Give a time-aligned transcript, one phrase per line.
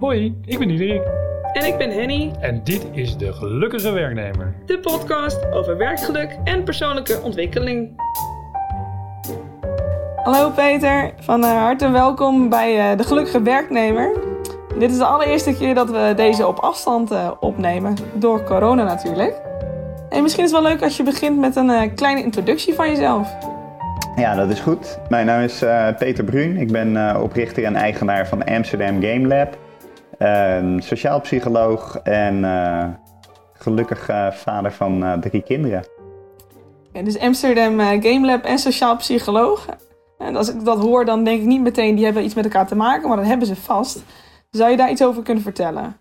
[0.00, 1.02] Hoi, ik ben Diederik.
[1.52, 4.54] En ik ben Henny, En dit is de Gelukkige Werknemer.
[4.66, 8.00] de podcast over werkgeluk en persoonlijke ontwikkeling.
[10.22, 14.16] Hallo Peter, van eh, harte welkom bij eh, De Gelukkige Werknemer.
[14.78, 19.40] Dit is de allereerste keer dat we deze op afstand eh, opnemen, door corona natuurlijk.
[20.08, 22.88] En misschien is het wel leuk als je begint met een eh, kleine introductie van
[22.88, 23.36] jezelf.
[24.16, 24.98] Ja, dat is goed.
[25.08, 26.56] Mijn naam is eh, Peter Bruun.
[26.56, 29.56] Ik ben eh, oprichter en eigenaar van Amsterdam Game Lab.
[30.20, 32.88] Een sociaal psycholoog en eh,
[33.52, 35.84] gelukkig eh, vader van eh, drie kinderen.
[37.04, 39.66] Dus Amsterdam Game Lab en sociaal psycholoog.
[40.18, 42.66] En als ik dat hoor, dan denk ik niet meteen die hebben iets met elkaar
[42.66, 44.02] te maken, maar dat hebben ze vast.
[44.50, 45.96] Zou je daar iets over kunnen vertellen?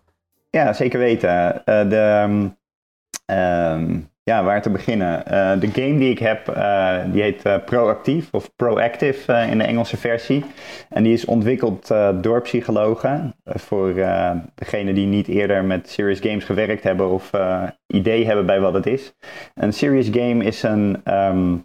[0.49, 1.61] Ja, zeker weten.
[1.65, 2.47] De, ehm,
[3.25, 5.25] ehm, ja, waar te beginnen?
[5.25, 9.63] Eh, de game die ik heb, eh, die heet eh, Proactief of Proactive in de
[9.63, 10.45] Engelse versie.
[10.89, 11.87] En die is ontwikkeld
[12.21, 13.35] door psychologen.
[13.45, 13.93] Voor
[14.55, 17.31] degenen die niet eerder met serious games gewerkt hebben of
[17.87, 19.13] idee hebben bij wat het is.
[19.55, 21.01] Een serious game is een...
[21.03, 21.55] ehm,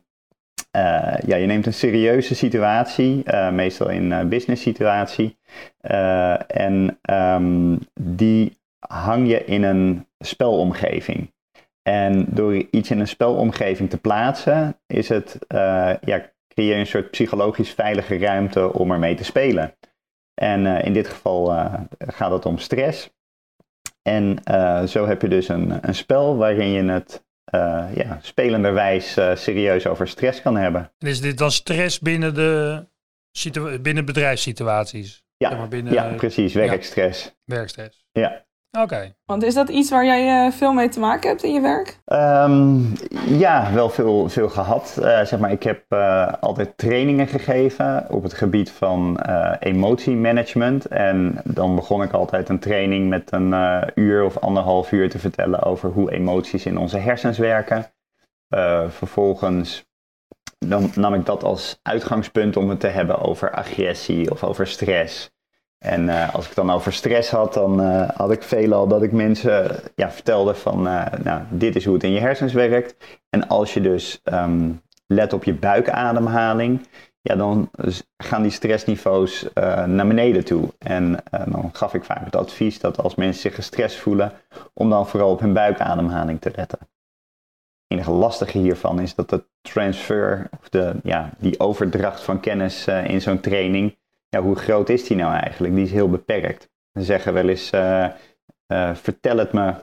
[0.70, 5.36] eh, ja, je neemt een serieuze situatie, meestal in een business situatie.
[6.46, 11.33] en ehm, die hang je in een spelomgeving.
[11.88, 16.86] En door iets in een spelomgeving te plaatsen, is het, eh, ja, creëer je een
[16.86, 19.76] soort psychologisch veilige ruimte om ermee te spelen.
[20.34, 23.10] En eh, in dit geval eh, gaat het om stress.
[24.02, 24.38] En
[24.88, 27.24] zo heb je dus een, een spel waarin je het
[27.94, 30.92] ja, spelenderwijs serieus over stress kan hebben.
[30.98, 32.84] En is dit dan stress binnen de
[33.80, 35.24] binnen bedrijfssituaties?
[35.36, 37.34] Ja, binnen ja precies, werkstress.
[37.44, 38.06] werkstress.
[38.12, 38.44] Ja.
[38.80, 39.14] Oké.
[39.26, 41.98] Want is dat iets waar jij eh, veel mee te maken hebt in je werk?
[42.04, 42.80] Ehm,
[43.26, 44.98] ja, wel veel, veel gehad.
[45.02, 50.86] Eh, zeg maar, ik heb eh, altijd trainingen gegeven op het gebied van eh, emotiemanagement.
[50.86, 55.18] En dan begon ik altijd een training met een eh, uur of anderhalf uur te
[55.18, 57.92] vertellen over hoe emoties in onze hersens werken.
[58.48, 59.84] Eh, vervolgens
[60.58, 65.30] dan nam ik dat als uitgangspunt om het te hebben over agressie of over stress.
[65.84, 69.12] En eh, als ik dan over stress had, dan eh, had ik veelal dat ik
[69.12, 70.82] mensen eh, ja, vertelde van,
[71.22, 72.96] nou, dit is hoe het in je hersens werkt.
[73.30, 74.70] En als je dus ehm,
[75.06, 76.86] let op je buikademhaling,
[77.20, 77.70] ja, dan
[78.16, 79.46] gaan die stressniveaus
[79.86, 80.68] naar beneden toe.
[80.78, 84.32] En dan gaf ik vaak het advies dat als mensen zich gestrest voelen,
[84.74, 86.78] om dan vooral op hun buikademhaling te letten.
[86.80, 92.86] Het enige lastige hiervan is dat de transfer, of de, ja, die overdracht van kennis
[92.86, 93.96] in zo'n training,
[94.34, 95.74] ja, hoe groot is die nou eigenlijk?
[95.74, 96.70] Die is heel beperkt.
[96.92, 98.04] Ze zeggen wel eens, eh,
[98.66, 99.74] eh, vertel het me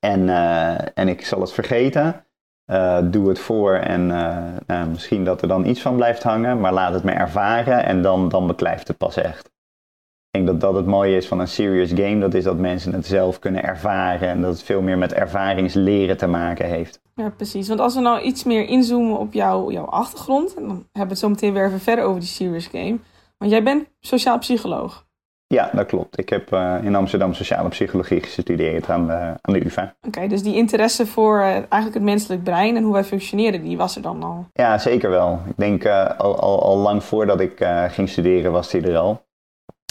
[0.00, 2.24] en, eh, en ik zal het vergeten.
[3.10, 4.06] Doe het voor en
[4.66, 8.02] nou, misschien dat er dan iets van blijft hangen, maar laat het me ervaren en
[8.02, 9.46] dan, dan beklijft het pas echt.
[9.46, 12.92] Ik denk dat dat het mooie is van een serious game, dat is dat mensen
[12.92, 17.00] het zelf kunnen ervaren en dat het veel meer met ervaringsleren te maken heeft.
[17.14, 17.68] Ja, precies.
[17.68, 21.08] Want als we nou iets meer inzoomen op jouw, jouw achtergrond, en dan hebben we
[21.08, 22.98] het zo meteen weer verder over die serious game.
[23.40, 25.08] Want jij bent sociaal psycholoog.
[25.46, 26.18] Ja, dat klopt.
[26.18, 29.94] Ik heb eh, in Amsterdam sociale psychologie gestudeerd aan de, aan de UvA.
[30.06, 33.76] Oké, dus die interesse voor eh, eigenlijk het menselijk brein en hoe wij functioneren, die
[33.76, 34.46] was er dan al.
[34.52, 35.40] Ja, zeker wel.
[35.46, 38.96] Ik denk eh, al, al, al lang voordat ik eh, ging studeren was die er
[38.96, 39.28] al.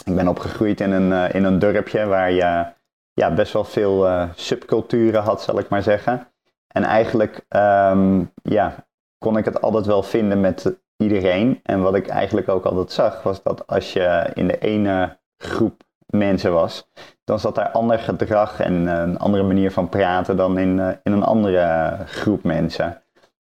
[0.10, 2.66] Ik ben opgegroeid in een, eh, in een dorpje waar je
[3.14, 6.28] ja, best wel veel eh, subculturen had, zal ik maar zeggen.
[6.68, 8.86] En eigenlijk ehm, ja,
[9.18, 11.60] kon ik het altijd wel vinden met iedereen.
[11.64, 15.84] En wat ik eigenlijk ook altijd zag, was dat als je in de ene groep
[16.06, 16.90] mensen was,
[17.24, 20.90] dan zat daar ander gedrag en eh, een andere manier van praten dan in, eh,
[21.04, 23.02] in een andere groep mensen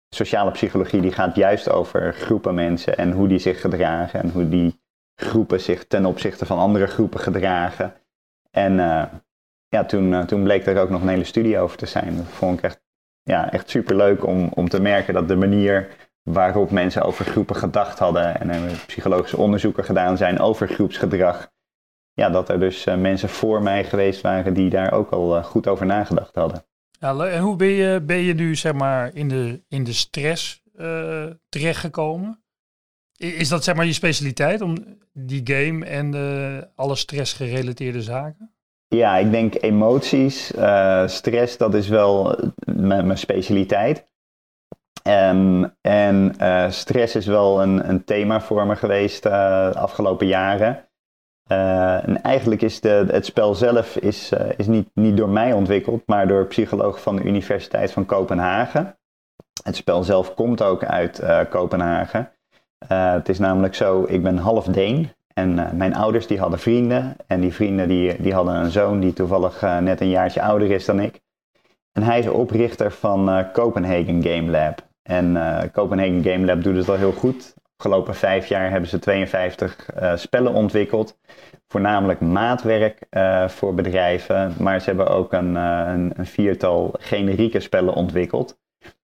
[0.09, 4.49] sociale psychologie die gaat juist over groepen mensen en hoe die zich gedragen en hoe
[4.49, 4.81] die
[5.15, 7.93] groepen zich ten opzichte van andere groepen gedragen.
[8.51, 9.03] En eh,
[9.67, 12.17] ja, toen, toen bleek er ook nog een hele studie over te zijn.
[12.17, 12.81] Dat vond ik echt,
[13.23, 15.87] ja, echt superleuk om, om te merken dat de manier
[16.23, 21.51] waarop mensen over groepen gedacht hadden en er psychologische onderzoeken gedaan zijn over groepsgedrag.
[22.13, 25.43] Ja, dat er dus eh, mensen voor mij geweest waren die daar ook al eh,
[25.43, 26.65] goed over nagedacht hadden.
[26.99, 30.63] Ja, en hoe ben je, ben je nu zeg maar in de, in de stress
[30.75, 32.43] eh, terechtgekomen?
[33.17, 34.77] Is dat zeg maar je specialiteit om
[35.13, 38.53] die game en alle stressgerelateerde zaken?
[38.87, 40.45] Ja, ik denk emoties,
[41.05, 44.07] stress, dat is wel mijn mijn specialiteit.
[45.03, 50.27] Ehm, en eh, stress is wel een, een thema voor me geweest eh, de afgelopen
[50.27, 50.87] jaren.
[51.43, 56.03] Eh, en eigenlijk is de, het spel zelf is, is niet, niet door mij ontwikkeld,
[56.05, 58.97] maar door psychologen van de Universiteit van Kopenhagen.
[59.63, 62.31] Het spel zelf komt ook uit Kopenhagen.
[62.87, 67.15] Het is namelijk zo, ik ben half Deen En mijn ouders die hadden vrienden.
[67.27, 70.85] En die vrienden die, die hadden een zoon die toevallig net een jaartje ouder is
[70.85, 71.21] dan ik.
[71.91, 74.91] En hij is oprichter van Copenhagen Game Lab.
[75.03, 75.33] En
[75.73, 77.53] Copenhagen Game Lab doet het al heel goed.
[77.77, 81.17] Afgelopen vijf jaar hebben ze 52 spellen ontwikkeld
[81.73, 87.93] voornamelijk maatwerk uh, voor bedrijven, maar ze hebben ook een, uh, een, viertal generieke spellen
[87.93, 88.59] ontwikkeld,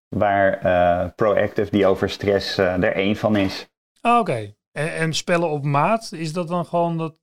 [0.08, 3.68] waar uh, Proactive, die over stress, er één van is.
[4.00, 7.18] Ah, oké, en, en, spellen op maat, is dat dan gewoon dat,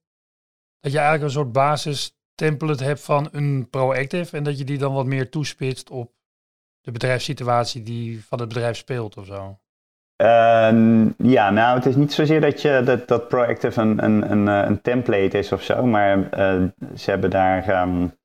[0.79, 4.77] dat je eigenlijk een soort basis template hebt van een Proactive en dat je die
[4.77, 6.11] dan wat meer toespitst op
[6.87, 9.57] de bedrijfssituatie die van het bedrijf speelt of zo?
[10.21, 14.47] Uh, ja, nou, het is niet zozeer dat, je, dat, dat Proactive een, een, een,
[14.47, 16.63] eh, een template is of zo, maar uh,
[16.95, 17.81] ze hebben daar.
[17.81, 18.17] Um,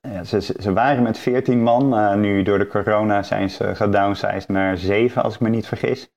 [0.00, 1.94] ja, ze, ze waren met 14 man.
[1.94, 6.10] Uh, nu door de corona zijn ze gedownsized naar 7, als ik me niet vergis.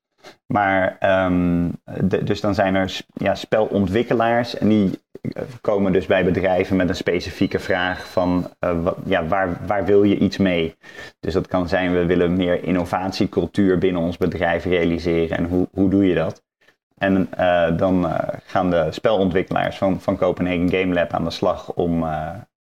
[0.46, 5.02] Maar um, de, dus dan zijn er ja, spelontwikkelaars en die
[5.60, 10.18] komen dus bij bedrijven met een specifieke vraag van wat, ja, waar, waar wil je
[10.18, 10.76] iets mee?
[11.20, 15.90] Dus dat kan zijn, we willen meer innovatiecultuur binnen ons bedrijf realiseren en hoe, hoe
[15.90, 16.42] doe je dat?
[16.98, 18.06] En uh, dan
[18.44, 22.04] gaan de spelontwikkelaars van, van Copenhagen Game Lab aan de slag om,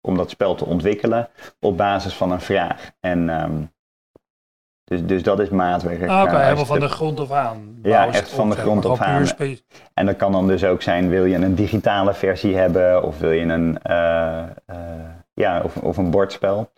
[0.01, 1.29] om dat spel te ontwikkelen
[1.59, 2.91] op basis van een vraag.
[2.99, 3.71] En um,
[4.83, 6.09] dus, dus dat is maatwerk.
[6.09, 7.79] Ah, Oké, helemaal van de grond af aan.
[7.83, 9.25] Ja, echt van de grond af aan.
[9.93, 13.31] En dat kan dan dus ook zijn, wil je een digitale versie hebben of wil
[13.31, 14.75] je een, uh, uh,
[15.33, 16.71] ja, of, of een bordspel.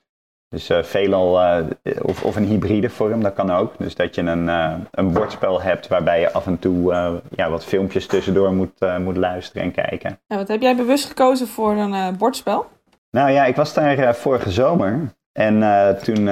[0.49, 1.59] Dus uh, veelal,
[2.01, 3.73] of, of een hybride vorm, dat kan ook.
[3.77, 4.47] Dus dat je een,
[4.91, 6.93] een bordspel hebt waarbij je af en toe
[7.35, 10.19] ja, wat filmpjes tussendoor moet, moet luisteren en kijken.
[10.27, 12.67] Ja, wat heb jij bewust gekozen voor een bordspel?
[13.11, 14.99] Nou ja, ik was daar vorige zomer.
[15.37, 15.59] En
[16.03, 16.29] toen,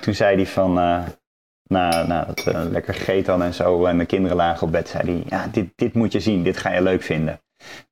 [0.00, 0.72] toen zei hij van,
[1.68, 5.10] na, na het uh, lekker gegeten en zo en de kinderen lagen op bed, zei
[5.10, 7.40] hij, ja, dit, dit moet je zien, dit ga je leuk vinden.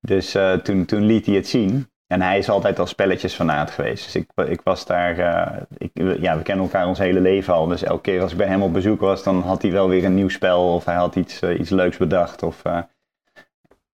[0.01, 1.89] Dus toen, toen liet hij het zien.
[2.07, 4.05] En hij is altijd al spelletjes fanaat geweest.
[4.05, 5.17] Dus ik, ik was daar,
[5.79, 7.67] ik, ja, we kennen elkaar ons hele leven al.
[7.67, 10.05] Dus elke keer als ik bij hem op bezoek was, dan had hij wel weer
[10.05, 12.43] een nieuw spel of hij had iets, iets leuks bedacht.
[12.43, 12.63] Of,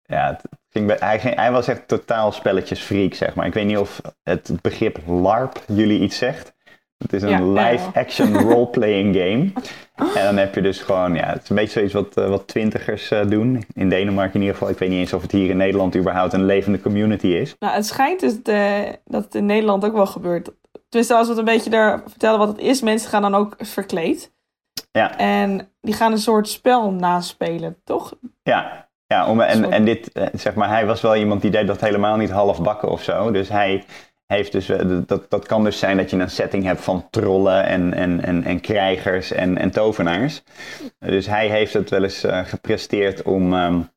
[0.03, 3.45] ja, het ging bij, hij, ging, hij was echt totaal spelletjesfreak, zeg maar.
[3.45, 6.53] Ik weet niet of het begrip LARP jullie iets zegt.
[6.99, 9.51] Het is een live-action role-playing game.
[10.15, 12.47] En dan heb je dus gewoon, ja, het is een beetje zoiets wat, uh, wat
[12.47, 13.63] twintigers uh, doen.
[13.73, 14.69] In Denemarken in ieder geval.
[14.69, 17.55] Ik weet niet eens of het hier in Nederland überhaupt een levende community is.
[17.59, 20.51] Nou, het schijnt dus de, dat het in Nederland ook wel gebeurt.
[20.89, 23.55] Dus als we het een beetje daar vertellen wat het is, mensen gaan dan ook
[23.57, 24.33] verkleed.
[24.91, 25.17] Ja.
[25.17, 28.13] En die gaan een soort spel naspelen, toch?
[28.43, 31.67] Ja, ja om, en, en dit, eh, zeg maar, hij was wel iemand die deed
[31.67, 33.31] dat helemaal niet half bakken of zo.
[33.31, 33.83] Dus hij
[34.33, 37.65] heeft dus, eh, dat, dat kan dus zijn dat je een setting hebt van trollen
[37.65, 40.43] en, en, en, en krijgers en, en tovenaars.
[40.99, 43.89] Dus hij heeft het wel eens uh, gepresteerd om um,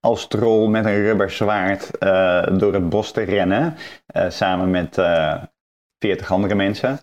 [0.00, 3.76] als troll met een rubber zwaard uh, door het bos te rennen.
[4.28, 4.94] Samen met
[5.98, 7.00] veertig andere mensen.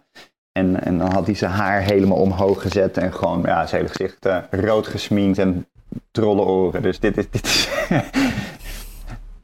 [0.52, 3.94] En, en dan had hij zijn haar helemaal omhoog gezet en gewoon ja, zijn hele
[3.94, 5.68] gezicht rood gesminkt en
[6.12, 6.82] trollenoren.
[6.82, 7.70] Dus dit is, dit is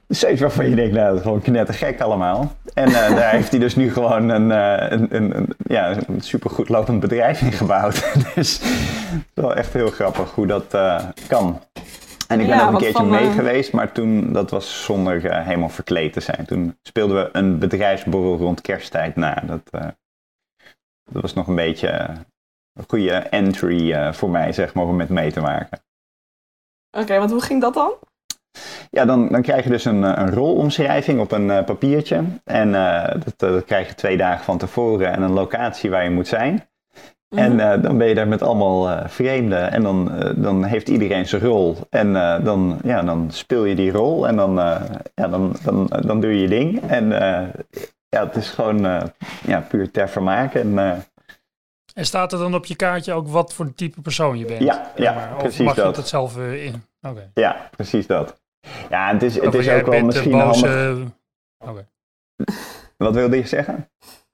[0.07, 2.51] Zoiets waarvan je denkt, nou, dat is gewoon knettergek allemaal.
[2.73, 6.21] En uh, daar heeft hij dus nu gewoon een, uh, een, een, een, ja, een
[6.21, 8.13] supergoed lopend bedrijf in gebouwd.
[8.35, 8.69] dus het
[9.15, 11.61] is wel echt heel grappig hoe dat uh, kan.
[12.27, 15.69] En ik ben ook een keertje van, mee geweest, maar toen, dat was zonder helemaal
[15.69, 16.45] verkleed te zijn.
[16.45, 19.43] Toen speelden we een bedrijfsborrel rond kersttijd na.
[19.45, 19.61] Dat,
[21.11, 21.89] dat was nog een beetje
[22.73, 25.79] een goede entry voor mij, zeg maar, om met mee te maken.
[26.91, 27.93] Oké, want hoe ging dat dan?
[28.91, 32.23] Ja, dan, dan krijg je dus een, eh, een rolomschrijving op een uh, papiertje.
[32.43, 36.09] En uh, dat, dat, krijg je twee dagen van tevoren en een locatie waar je
[36.09, 36.67] moet zijn.
[37.29, 37.81] En mhm.
[37.81, 41.77] dan ben je daar met allemaal vreemden en dan, dan heeft iedereen zijn rol.
[41.89, 44.55] En dan, ja, dan speel je die rol en dan,
[45.15, 46.81] ja, dan, dan, dan doe je je ding.
[46.81, 47.09] En
[48.09, 49.11] ja, het is gewoon
[49.45, 50.53] ja, puur ter vermaak.
[50.53, 50.77] En,
[51.93, 54.61] en staat er dan op je kaartje ook wat voor type persoon je bent?
[54.61, 55.95] Ja, ja Of precies mag dat.
[55.95, 56.83] je het zelf in?
[57.01, 57.31] Okay.
[57.33, 58.35] Ja, precies dat.
[58.89, 60.67] Ja, het is, het is ook wel misschien boze...
[61.57, 61.85] handig...
[62.97, 63.89] Wat wilde je zeggen?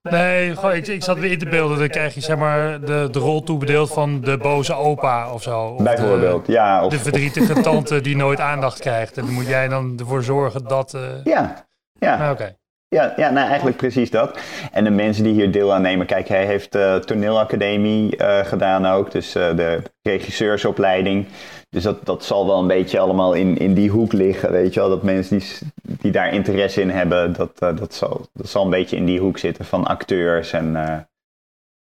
[0.10, 1.78] Nee, gewoon, ik, ik zat weer in te beelden.
[1.78, 5.60] Dan krijg je zeg maar de, de rol toebedeeld van de boze opa of zo.
[5.60, 6.86] Of Bijvoorbeeld, de, ja.
[6.86, 9.18] Of, de verdrietige tante die nooit aandacht krijgt.
[9.18, 10.94] En dan moet jij dan ervoor zorgen dat...
[10.94, 11.02] Uh...
[11.24, 11.66] Ja,
[12.00, 12.25] ja.
[12.25, 12.56] Ah, oké.
[12.88, 14.40] Ja, ja nou eigenlijk precies dat.
[14.72, 18.86] En de mensen die hier deel aan nemen, kijk, hij heeft de toneelacademie uh, gedaan
[18.86, 21.28] ook, dus uh, de regisseursopleiding.
[21.74, 24.80] Dus dat, dat zal wel een beetje allemaal in, in die hoek liggen, weet je
[24.80, 24.89] wel.
[24.89, 25.48] Dat mensen die,
[25.84, 29.20] die daar interesse in hebben, dat, uh, dat, zal, dat zal een beetje in die
[29.20, 31.08] hoek zitten van acteurs en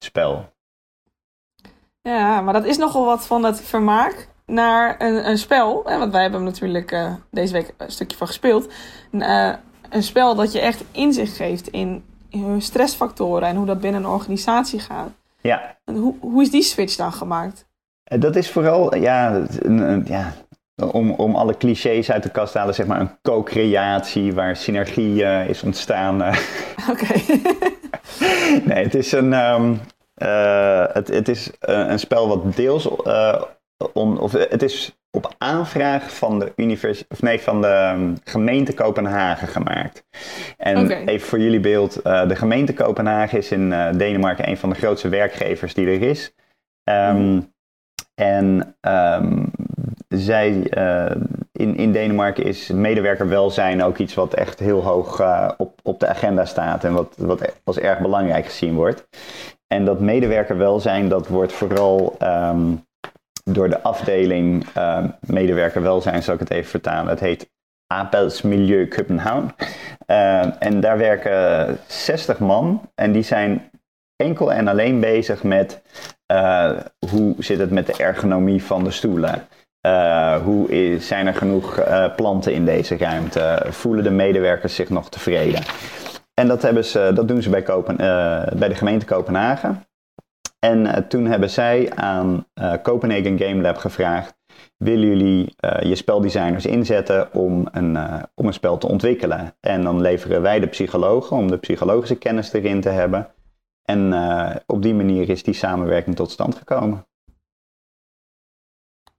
[0.04, 0.50] spel.
[2.02, 4.28] Ja, maar dat is nogal wat van het vermaak.
[4.46, 5.82] naar een, een spel.
[5.86, 8.74] Hè, want wij hebben hem natuurlijk uh, deze week een stukje van gespeeld.
[9.12, 12.04] Een spel dat je echt inzicht geeft in
[12.58, 15.10] stressfactoren en hoe dat binnen een organisatie gaat.
[15.42, 15.78] Ja.
[15.86, 17.70] En hoe, hoe is die switch dan gemaakt?
[18.20, 20.34] Dat is vooral, ja, een, ja
[20.91, 25.22] om, om alle clichés uit de kast te halen, zeg maar een co-creatie waar synergie
[25.22, 26.22] uh, is ontstaan.
[26.91, 27.13] Oké.
[28.68, 29.80] nee, het is een, um,
[30.18, 33.41] uh, het, het is een spel wat deels, uh,
[33.94, 38.74] on, of het is op aanvraag van de, univers of nee, van de um, gemeente
[38.74, 40.03] Kopenhagen gemaakt.
[40.58, 41.06] En okay.
[41.06, 45.74] even voor jullie beeld, de gemeente Kopenhagen is in Denemarken een van de grootste werkgevers
[45.74, 46.34] die er is.
[46.84, 47.50] Um, mm.
[48.22, 49.51] En um,
[50.08, 55.80] zij, uh, in, in Denemarken is medewerkerwelzijn ook iets wat echt heel hoog uh, op,
[55.84, 59.08] op de agenda staat en wat, wat als erg belangrijk gezien wordt.
[59.68, 62.86] En dat medewerkerwelzijn, dat wordt vooral um,
[63.44, 67.10] door de afdeling uh, medewerkerwelzijn, zal ik het even vertalen.
[67.10, 67.50] Het heet
[67.88, 69.56] Arbeidsmiljø København.
[70.60, 73.72] en daar werken 60 man en die zijn
[74.16, 75.82] enkel en alleen bezig met
[77.10, 79.48] hoe zit het met de ergonomie van de stoelen.
[79.88, 83.66] Uh, hoe is, zijn er genoeg uh, planten in deze ruimte?
[83.70, 85.64] Voelen de medewerkers zich nog tevreden?
[86.34, 87.96] En dat, hebben ze, dat doen ze bij, Kopen,
[88.58, 89.86] bij de gemeente Kopenhagen.
[90.60, 92.46] En toen hebben zij aan
[92.84, 94.34] Copenhagen Game Lab gevraagd:
[94.78, 97.98] willen jullie je speldesigners inzetten om een,
[98.36, 99.54] om een spel te ontwikkelen?
[99.60, 103.28] En dan leveren wij de psychologen om de psychologische kennis erin te hebben.
[103.92, 104.14] En
[104.66, 107.06] op die manier is die samenwerking tot stand gekomen.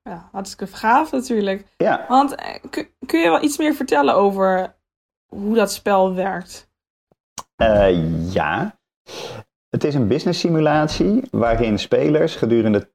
[0.02, 1.66] Ja, hartstikke gaaf natuurlijk.
[1.76, 2.04] Ja.
[2.08, 2.34] Want
[2.70, 4.74] kun, kun je wel iets meer vertellen over
[5.26, 6.70] hoe dat spel werkt?
[7.56, 8.78] Uh, ja.
[9.68, 12.90] Het is een business simulatie waarin spelers gedurende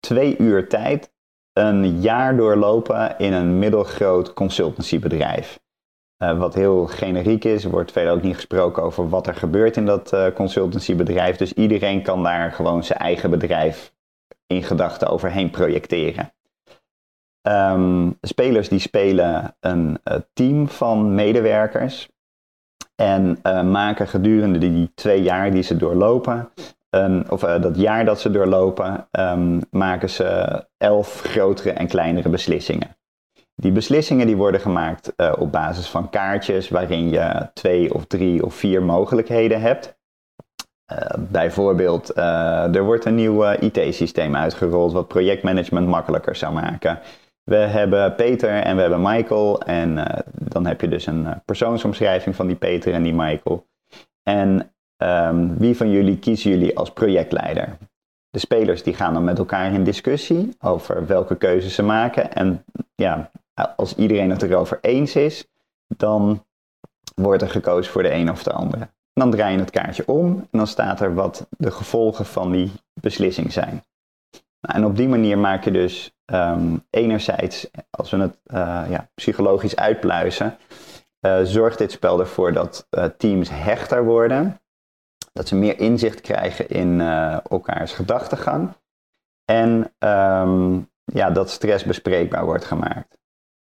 [0.00, 1.12] twee uur tijd
[1.52, 5.58] een jaar doorlopen in een middelgroot consultancybedrijf.
[6.22, 9.76] Uh, wat heel generiek is, er wordt verder ook niet gesproken over wat er gebeurt
[9.76, 11.36] in dat uh, consultancybedrijf.
[11.36, 13.92] Dus iedereen kan daar gewoon zijn eigen bedrijf
[14.46, 16.32] in gedachten overheen projecteren.
[17.42, 22.08] Um, spelers die spelen een uh, team van medewerkers
[22.94, 23.38] en
[23.70, 26.50] maken gedurende die twee jaar die ze doorlopen,
[27.28, 32.97] of dat jaar dat ze doorlopen, um, maken ze elf grotere en kleinere beslissingen.
[33.60, 38.54] Die beslissingen die worden gemaakt op basis van kaartjes waarin je twee of drie of
[38.54, 39.96] vier mogelijkheden hebt.
[41.18, 47.00] bijvoorbeeld, er wordt een nieuw IT-systeem uitgerold wat projectmanagement makkelijker zou maken.
[47.44, 49.62] We hebben Peter en we hebben Michael.
[49.62, 53.66] En dan heb je dus een persoonsomschrijving van die Peter en die Michael.
[54.22, 54.72] En
[55.02, 57.76] um, wie van jullie kiezen jullie als projectleider?
[58.30, 62.32] De spelers die gaan dan met elkaar in discussie over welke keuzes ze maken.
[62.32, 63.30] En ja,
[63.76, 65.46] als iedereen het erover eens is,
[65.96, 66.44] dan
[67.14, 68.88] wordt er gekozen voor de een of de andere.
[69.12, 72.72] Dan draai je het kaartje om en dan staat er wat de gevolgen van die
[73.00, 73.84] beslissing zijn.
[74.60, 79.08] Nou, en op die manier maak je dus um, enerzijds, als we het uh, ja,
[79.14, 80.56] psychologisch uitpluizen,
[81.20, 84.60] uh, zorgt dit spel ervoor dat uh, teams hechter worden.
[85.32, 88.72] Dat ze meer inzicht krijgen in elkaars gedachtegang.
[89.44, 93.18] En um, ja, dat stress bespreekbaar wordt gemaakt.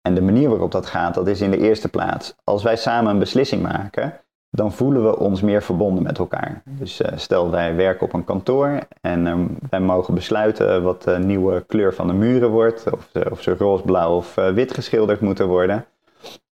[0.07, 2.35] En de manier waarop dat gaat, dat is in de eerste plaats.
[2.45, 4.21] Als wij samen een beslissing maken,
[4.51, 6.63] dan voelen we ons meer verbonden met elkaar.
[6.65, 9.35] Dus uh, stel wij werken op een kantoor en uh,
[9.71, 13.83] wij mogen besluiten wat de nieuwe kleur van de muren wordt, of, of ze roze,
[13.83, 15.85] blauw of eh, wit geschilderd moeten worden.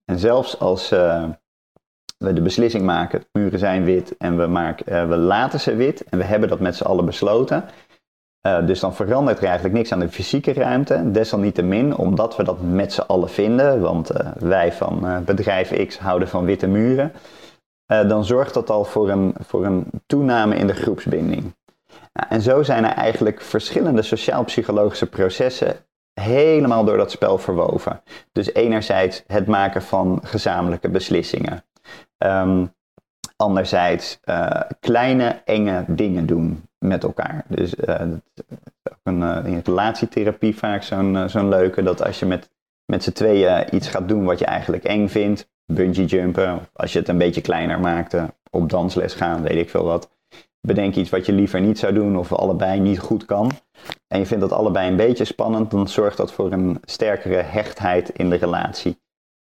[0.06, 5.60] En zelfs als we de beslissing maken, muren zijn wit en we, maken, we laten
[5.60, 7.64] ze wit en we hebben dat met z'n allen besloten.
[8.42, 11.12] Dus dan verandert er eigenlijk niks aan de fysieke ruimte.
[11.12, 16.46] Desalniettemin, omdat we dat met z'n allen vinden, want wij van bedrijf X houden van
[16.46, 17.12] witte muren,
[17.86, 21.56] dan zorgt dat al voor een, voor een toename in de groepsbinding.
[22.14, 25.76] Nou, en zo zijn er eigenlijk verschillende sociaal-psychologische processen
[26.14, 28.02] helemaal door dat spel verwoven.
[28.32, 31.64] Dus enerzijds het maken van gezamenlijke beslissingen.
[32.18, 32.74] Um,
[33.42, 37.44] anderzijds uh, kleine, enge dingen doen met elkaar.
[37.48, 37.96] Dus uh,
[39.04, 42.50] een, in relatietherapie vaak zo'n zo'n leuke, dat als je met,
[42.86, 46.94] met z'n tweeën iets gaat doen wat je eigenlijk eng vindt, bungee jumpen, of als
[46.94, 50.10] je het een beetje kleiner maakte, op dansles gaan, weet ik veel wat.
[50.68, 53.52] Bedenk iets wat je liever niet zou doen of allebei niet goed kan.
[54.08, 58.10] En je vindt dat allebei een beetje spannend, dan zorgt dat voor een sterkere hechtheid
[58.10, 59.00] in de relatie.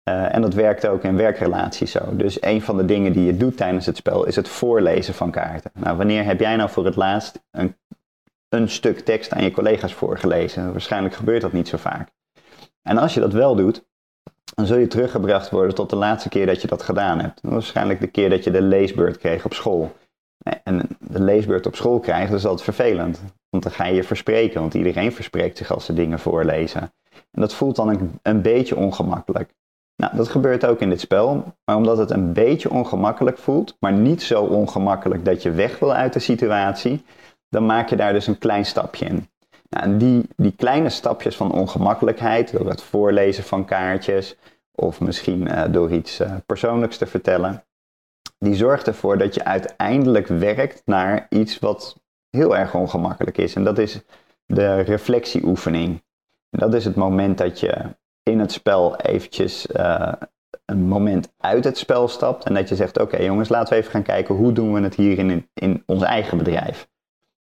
[0.09, 2.15] Uh, en dat werkt ook in werkrelaties zo.
[2.15, 5.31] Dus een van de dingen die je doet tijdens het spel is het voorlezen van
[5.31, 5.71] kaarten.
[5.73, 7.75] Nou, wanneer heb jij nou voor het laatst een
[8.53, 10.71] een stuk tekst aan je collega's voorgelezen.
[10.71, 12.09] Waarschijnlijk gebeurt dat niet zo vaak.
[12.81, 13.85] En als je dat wel doet,
[14.55, 17.39] dan zul je teruggebracht worden tot de laatste keer dat je dat gedaan hebt.
[17.41, 19.95] Waarschijnlijk de keer dat je de leesbeurt kreeg op school.
[20.63, 23.21] En de leesbeurt op school krijgen, dat is altijd vervelend.
[23.49, 26.81] Want dan ga je je verspreken, want iedereen verspreekt zich als ze dingen voorlezen.
[27.11, 29.53] En dat voelt dan een, een beetje ongemakkelijk.
[29.95, 33.93] Nou, dat gebeurt ook in dit spel, maar omdat het een beetje ongemakkelijk voelt, maar
[33.93, 37.05] niet zo ongemakkelijk dat je weg wil uit de situatie,
[37.49, 39.27] dan maak je daar dus een klein stapje in.
[39.69, 44.35] Nou, en die, die kleine stapjes van ongemakkelijkheid, door het voorlezen van kaartjes
[44.71, 47.63] of misschien uh, door iets uh, persoonlijks te vertellen,
[48.39, 53.55] die zorgt ervoor dat je uiteindelijk werkt naar iets wat heel erg ongemakkelijk is.
[53.55, 54.01] En dat is
[54.45, 56.03] de reflectieoefening.
[56.49, 60.13] En dat is het moment dat je in het spel eventjes uh,
[60.65, 63.91] een moment uit het spel stapt en dat je zegt, oké jongens, laten we even
[63.91, 66.89] gaan kijken hoe doen we het hier in, in ons eigen bedrijf.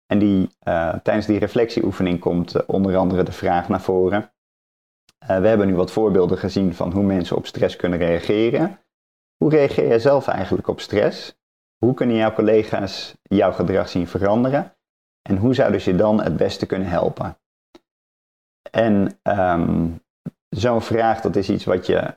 [0.05, 4.31] En die, uh, tijdens die reflectieoefening komt uh, onder andere de vraag naar voren.
[5.17, 8.79] we hebben nu wat voorbeelden gezien van hoe mensen op stress kunnen reageren.
[9.37, 11.37] Hoe reageer jij zelf eigenlijk op stress?
[11.77, 14.75] Hoe kunnen jouw collega's jouw gedrag zien veranderen?
[15.21, 17.37] En hoe zouden ze je dan het beste kunnen helpen?
[18.71, 20.04] En um,
[20.55, 22.15] zo'n vraag, dat is iets wat je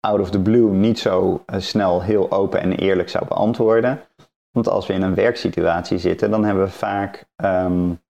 [0.00, 4.00] out of the blue niet zo uh, snel heel open en eerlijk zou beantwoorden.
[4.50, 8.00] Want als we in een werksituatie zitten, dan hebben we vaak um,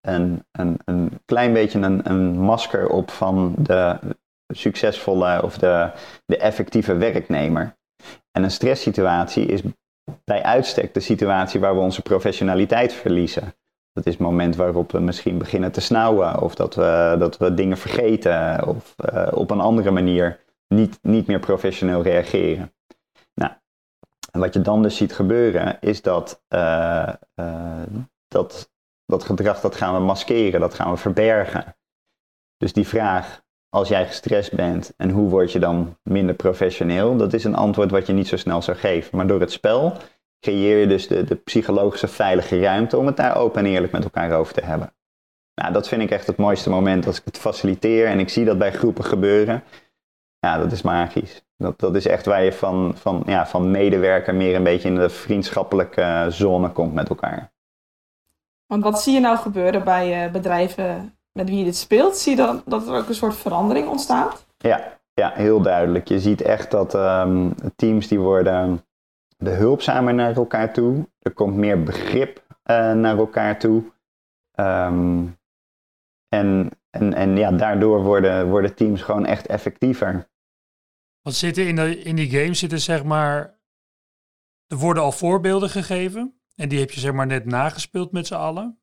[0.00, 3.98] een, een, een klein beetje een, een masker op van de
[4.54, 5.90] succesvolle of de,
[6.26, 7.76] de effectieve werknemer.
[8.30, 9.62] En een stresssituatie is
[10.24, 13.54] bij uitstek de situatie waar we onze professionaliteit verliezen.
[13.94, 17.54] Dat is het moment waarop we misschien beginnen te snauwen of dat we, dat we
[17.54, 22.72] dingen vergeten of uh, op een andere manier niet, niet meer professioneel reageren.
[23.34, 23.52] Nou,
[24.32, 27.08] wat je dan dus ziet gebeuren is dat, uh,
[27.40, 27.82] uh,
[28.28, 28.72] dat
[29.06, 31.76] dat gedrag dat gaan we maskeren, dat gaan we verbergen.
[32.56, 37.32] Dus die vraag, als jij gestrest bent en hoe word je dan minder professioneel, dat
[37.32, 39.16] is een antwoord wat je niet zo snel zou geven.
[39.16, 39.96] Maar door het spel
[40.44, 44.04] creëer je dus de, de psychologische veilige ruimte om het daar open en eerlijk met
[44.04, 44.92] elkaar over te hebben.
[45.54, 48.44] Nou, dat vind ik echt het mooiste moment als ik het faciliteer en ik zie
[48.44, 49.62] dat bij groepen gebeuren.
[50.38, 51.44] Ja, dat is magisch.
[51.56, 54.94] Dat, dat is echt waar je van, van, ja, van medewerker meer een beetje in
[54.94, 57.52] de vriendschappelijke zone komt met elkaar.
[58.66, 62.16] Want wat zie je nou gebeuren bij uh, bedrijven met wie je dit speelt?
[62.16, 64.46] Zie je dan dat er ook een soort verandering ontstaat?
[64.56, 66.08] Ja, ja heel duidelijk.
[66.08, 68.84] Je ziet echt dat um, teams die worden
[69.38, 71.08] behulpzamer naar elkaar toe.
[71.18, 73.92] Er komt meer begrip uh, naar elkaar toe.
[74.54, 75.38] Um,
[76.28, 80.28] en, en, en ja, daardoor worden, worden teams gewoon echt effectiever.
[81.22, 83.62] Want zitten in, de, in die game zitten zeg maar.
[84.66, 86.38] Er worden al voorbeelden gegeven.
[86.56, 88.78] En die heb je zeg maar net nagespeeld met z'n allen.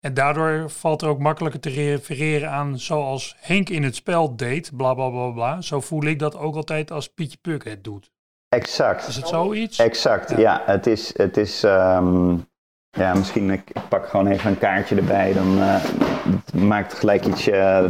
[0.00, 4.76] En daardoor valt er ook makkelijker te refereren aan zoals Henk in het spel deed,
[4.76, 5.60] bla bla bla bla.
[5.60, 8.12] Zo voel ik dat ook altijd als Pietje Puk het doet.
[8.56, 9.08] Exact.
[9.08, 9.78] Is het zoiets?
[9.78, 10.38] Exact, ja.
[10.38, 12.46] ja het is, het is um,
[12.90, 15.84] ja, misschien ik pak gewoon even een kaartje erbij, dan uh,
[16.54, 17.84] maakt het gelijk iets uh,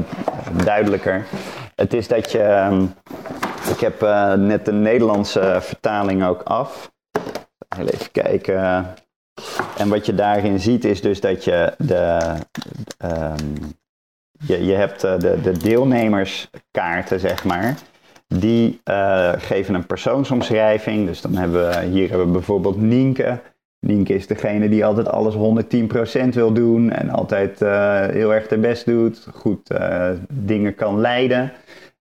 [0.65, 1.27] duidelijker.
[1.75, 2.95] Het is dat je, um,
[3.71, 6.93] ik heb uh, net de Nederlandse vertaling ook af.
[7.77, 8.87] Heel even kijken.
[9.79, 12.19] En wat je daarin ziet is dus dat je de,
[13.05, 13.55] um,
[14.47, 17.75] je, je hebt de, de deelnemerskaarten, zeg maar
[18.27, 21.07] die uh, geven een persoonsomschrijving.
[21.07, 23.41] Dus dan hebben we hier hebben we bijvoorbeeld Nienke.
[23.81, 25.39] Nienke is degene die altijd alles 110%
[26.29, 31.53] wil doen en altijd uh, heel erg de best doet, goed uh, dingen kan leiden.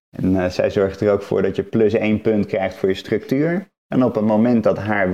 [0.10, 3.68] En zij zorgt er ook voor dat je plus één punt krijgt voor je structuur.
[3.88, 5.14] En op het moment dat haar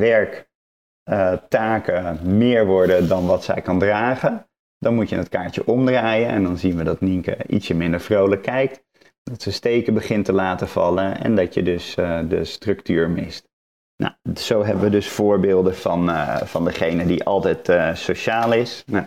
[1.07, 4.47] werktaken meer worden dan wat zij kan dragen,
[4.77, 8.41] dan moet je het kaartje omdraaien en dan zien we dat Nienke ietsje minder vrolijk
[8.41, 8.83] kijkt
[9.23, 13.49] dat ze steken begint te laten vallen en dat je dus uh, de structuur mist.
[13.97, 18.83] Nou, zo hebben we dus voorbeelden van, uh, van degene die altijd uh, sociaal is.
[18.85, 19.05] Nou,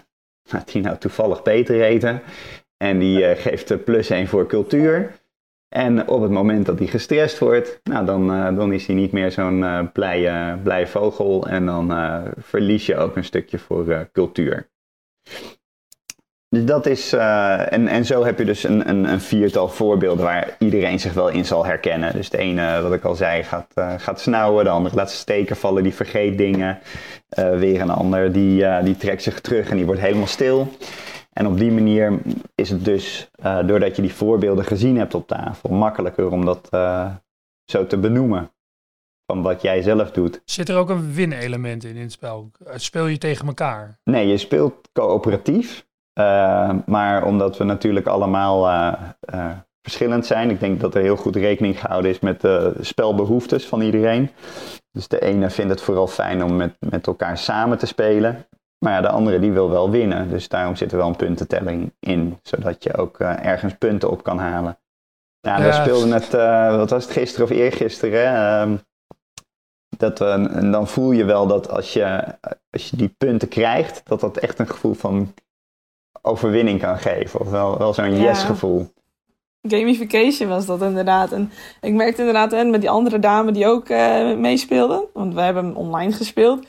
[0.50, 2.22] laat die nou toevallig beter eten.
[2.76, 5.22] En die geeft plus 1 voor cultuur.
[5.68, 9.30] En op het moment dat hij gestrest wordt, nou, dan, dan is hij niet meer
[9.30, 11.46] zo'n blije, blije vogel.
[11.46, 11.92] En dan
[12.36, 14.70] verlies je ook een stukje voor cultuur.
[16.54, 20.24] Dus dat is, uh, en, en zo heb je dus een, een, een, viertal voorbeelden
[20.24, 22.12] waar iedereen zich wel in zal herkennen.
[22.12, 25.56] Dus de ene, wat ik al zei, gaat, uh, gaat snauwen, de andere laat steken
[25.56, 26.78] vallen, die vergeet dingen.
[27.38, 30.68] Uh, weer een ander, die, die trekt zich terug en die wordt helemaal stil.
[31.32, 32.20] En op die manier
[32.54, 33.30] is het dus,
[33.66, 36.68] doordat je die voorbeelden gezien hebt op tafel, makkelijker om dat
[37.64, 38.50] zo te benoemen.
[39.26, 40.40] van wat jij zelf doet.
[40.44, 42.50] Zit er ook een win-element in in het spel?
[42.74, 43.98] Speel je tegen elkaar?
[44.04, 45.86] Nee, je speelt coöperatief.
[46.20, 48.92] Uh, maar omdat we natuurlijk allemaal uh,
[49.34, 49.50] uh,
[49.82, 50.50] verschillend zijn.
[50.50, 54.30] Ik denk dat er heel goed rekening gehouden is met de spelbehoeftes van iedereen.
[54.92, 58.46] Dus de ene vindt het vooral fijn om met, met elkaar samen te spelen.
[58.78, 60.28] Maar ja, de andere die wil wel winnen.
[60.28, 62.38] Dus daarom zit er wel een puntentelling in.
[62.42, 64.78] Zodat je ook ergens punten op kan halen.
[65.40, 66.30] Ja, we speelden het,
[66.76, 68.32] wat was het, gisteren of eergisteren.
[68.32, 68.78] Uh,
[69.96, 72.24] dat, en dan voel je wel dat als je,
[72.70, 75.34] als je die punten krijgt, dat dat echt een gevoel van
[76.24, 77.40] overwinning kan geven.
[77.40, 78.92] Of wel, wel zo'n yes-gevoel.
[79.62, 81.32] Gamification was dat inderdaad.
[81.32, 85.08] En ik merkte inderdaad en met die andere dame die ook uh, meespeelde.
[85.12, 86.66] Want we hebben hem online gespeeld.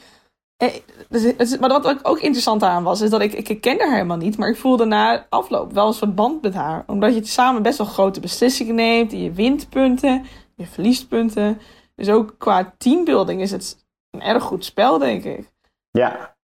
[0.57, 0.73] Eh,
[1.09, 4.37] dus, maar wat ook interessant aan was, is dat ik, ik kende haar helemaal niet.
[4.37, 6.83] Maar ik voelde na afloop wel een soort band met haar.
[6.87, 9.11] Omdat je samen best wel grote beslissingen neemt.
[9.11, 11.61] Je wint punten, je verliest punten.
[11.95, 15.53] Dus ook qua teambuilding is het een erg goed spel, denk ik.
[15.91, 16.34] Ja,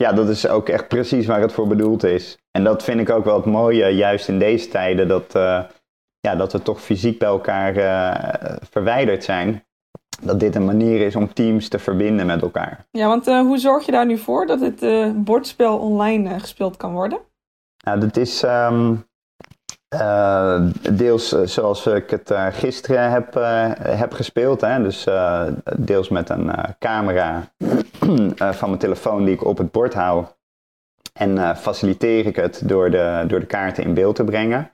[0.00, 2.38] ja, dat is ook echt precies waar het voor bedoeld is.
[2.50, 5.60] En dat vind ik ook wel het mooie, juist in deze tijden, dat, uh,
[6.20, 9.64] ja, dat we toch fysiek bij elkaar uh, verwijderd zijn.
[10.22, 12.86] Dat dit een manier is om teams te verbinden met elkaar.
[12.90, 14.80] Ja, want uh, hoe zorg je daar nu voor dat het
[15.24, 17.18] bordspel online gespeeld kan worden?
[17.84, 19.04] Nou, dat is um,
[20.90, 23.34] deels zoals ik het gisteren heb,
[23.82, 24.60] heb gespeeld.
[24.60, 24.82] Hè?
[24.82, 25.06] Dus
[25.76, 27.50] deels met een camera
[28.36, 30.24] van mijn telefoon die ik op het bord hou.
[31.12, 34.72] En uh, faciliteer ik het door de, door de kaarten in beeld te brengen.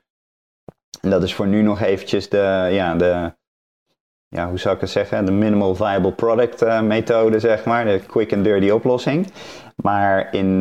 [1.00, 3.34] En dat is voor nu nog eventjes de, ja, de
[4.28, 7.84] ja, hoe zou ik het zeggen, de minimal viable product uh, methode, zeg maar.
[7.84, 9.32] De quick and dirty oplossing.
[9.76, 10.60] Maar in,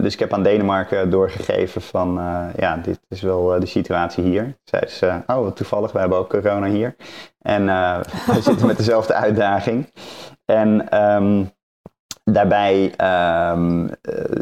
[0.00, 2.14] dus ik heb aan Denemarken doorgegeven van,
[2.56, 4.56] ja, dit is wel de situatie hier.
[4.64, 6.96] Zeiden ze, oh, toevallig, we hebben ook corona hier.
[7.38, 7.66] En
[8.34, 9.92] we zitten met dezelfde uitdaging.
[10.44, 11.55] En um,
[12.30, 12.94] Daarbij
[13.52, 13.90] um,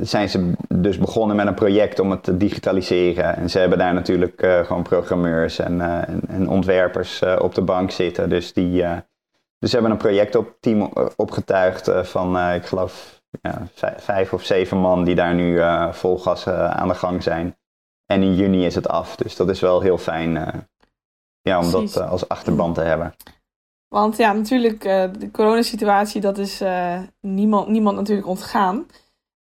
[0.01, 3.37] zijn ze dus begonnen met een project om het te digitaliseren.
[3.37, 7.55] En ze hebben daar natuurlijk uh, gewoon programmeurs en, uh, en, en ontwerpers uh, op
[7.55, 8.29] de bank zitten.
[8.29, 8.83] Dus, die,
[9.59, 13.67] dus ze hebben een project op team opgetuigd van, ik geloof, ja,
[13.97, 17.57] vijf of zeven man die daar nu vol gas aan de gang zijn.
[18.07, 19.17] En in juni is het af.
[19.17, 20.33] Dus dat is wel heel fijn
[21.41, 21.93] ja, om Precies.
[21.93, 23.15] dat als achterban te hebben.
[23.95, 28.87] Want ja, natuurlijk, uh, de coronasituatie, dat is uh, niemand, niemand natuurlijk ontgaan.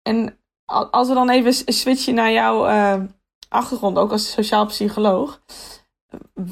[0.02, 0.38] En
[0.90, 3.02] als we dan even switchen naar jouw uh,
[3.48, 5.42] achtergrond, ook als sociaal psycholoog.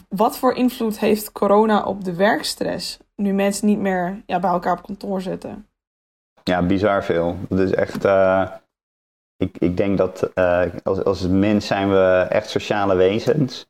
[0.09, 2.99] Wat voor invloed heeft corona op de werkstress?
[3.17, 5.69] Nu mensen niet meer ja, bij elkaar op kantoor zitten.
[6.45, 7.37] Ja, bizar veel.
[7.49, 8.05] Dat is echt.
[9.37, 10.35] ik, ik denk dat
[10.85, 13.67] als, als mens zijn we echt sociale wezens.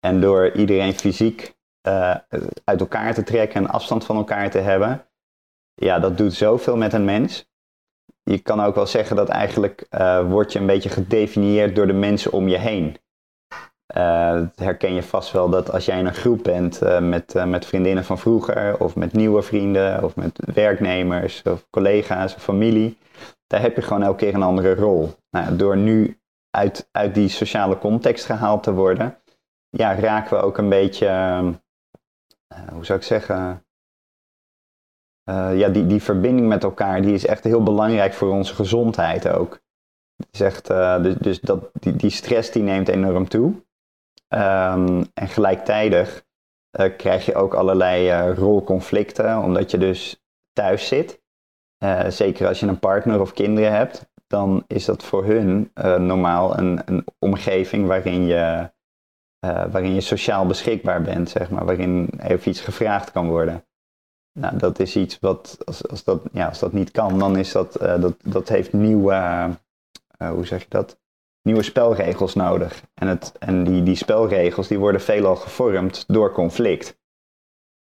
[0.00, 1.54] En door iedereen fysiek
[1.88, 2.16] uh,
[2.64, 5.06] uit elkaar te trekken en afstand van elkaar te hebben.
[5.74, 7.50] Ja, dat doet zoveel met een mens.
[8.22, 11.92] Je kan ook wel zeggen dat eigenlijk uh, word je een beetje gedefinieerd door de
[11.92, 12.96] mensen om je heen.
[13.86, 18.04] Dat herken je vast wel dat als jij in een groep bent met, met vriendinnen
[18.04, 22.98] van vroeger, of met nieuwe vrienden, of met werknemers, of collega's, of familie,
[23.46, 25.14] daar heb je gewoon elke keer een andere rol.
[25.30, 29.18] Nou, door nu uit, uit die sociale context gehaald te worden,
[29.68, 31.48] ja, raken we ook een beetje uh,
[32.72, 33.64] hoe zou ik zeggen,
[35.30, 39.28] uh, ja, die, die verbinding met elkaar, die is echt heel belangrijk voor onze gezondheid
[39.28, 39.60] ook.
[40.30, 43.54] is echt, uh, dus, dus dat, die, die stress die neemt enorm toe.
[44.28, 46.24] Um, en gelijktijdig
[46.96, 51.22] krijg je ook allerlei rolconflicten, omdat je dus thuis zit.
[52.08, 55.70] zeker als je een partner of kinderen hebt, dan is dat voor hun
[56.06, 58.70] normaal een, een omgeving waarin je
[59.44, 63.64] uh, waarin je sociaal beschikbaar bent, zeg maar, waarin even iets gevraagd kan worden.
[64.38, 67.52] Nou, dat is iets wat, als, als, dat, ja, als dat niet kan, dan is
[67.52, 69.14] dat, uh, dat, dat heeft nieuwe,
[70.18, 71.00] uh, hoe zeg je dat?
[71.42, 72.82] Nieuwe spelregels nodig.
[72.94, 76.98] En, het, en die, die spelregels die worden veelal gevormd door conflict.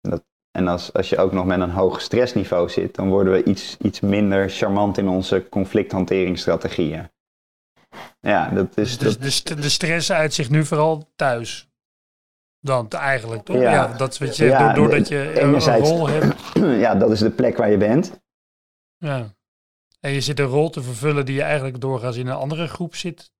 [0.00, 3.32] En, dat, en als, als je ook nog met een hoog stressniveau zit, dan worden
[3.32, 7.10] we iets, iets minder charmant in onze conflicthanteringsstrategieën.
[8.20, 8.98] Ja, dat is.
[8.98, 11.68] Dus de, de stress uit zich nu vooral thuis.
[12.60, 13.56] Dan eigenlijk, toch?
[13.56, 16.36] Ja, ja dat is wat je ja, doordat je een rol hebt.
[16.84, 18.20] Ja, dat is de plek waar je bent.
[18.96, 19.36] Ja.
[20.00, 22.94] En je zit een rol te vervullen die je eigenlijk doorgaans in een andere groep
[22.94, 23.32] zit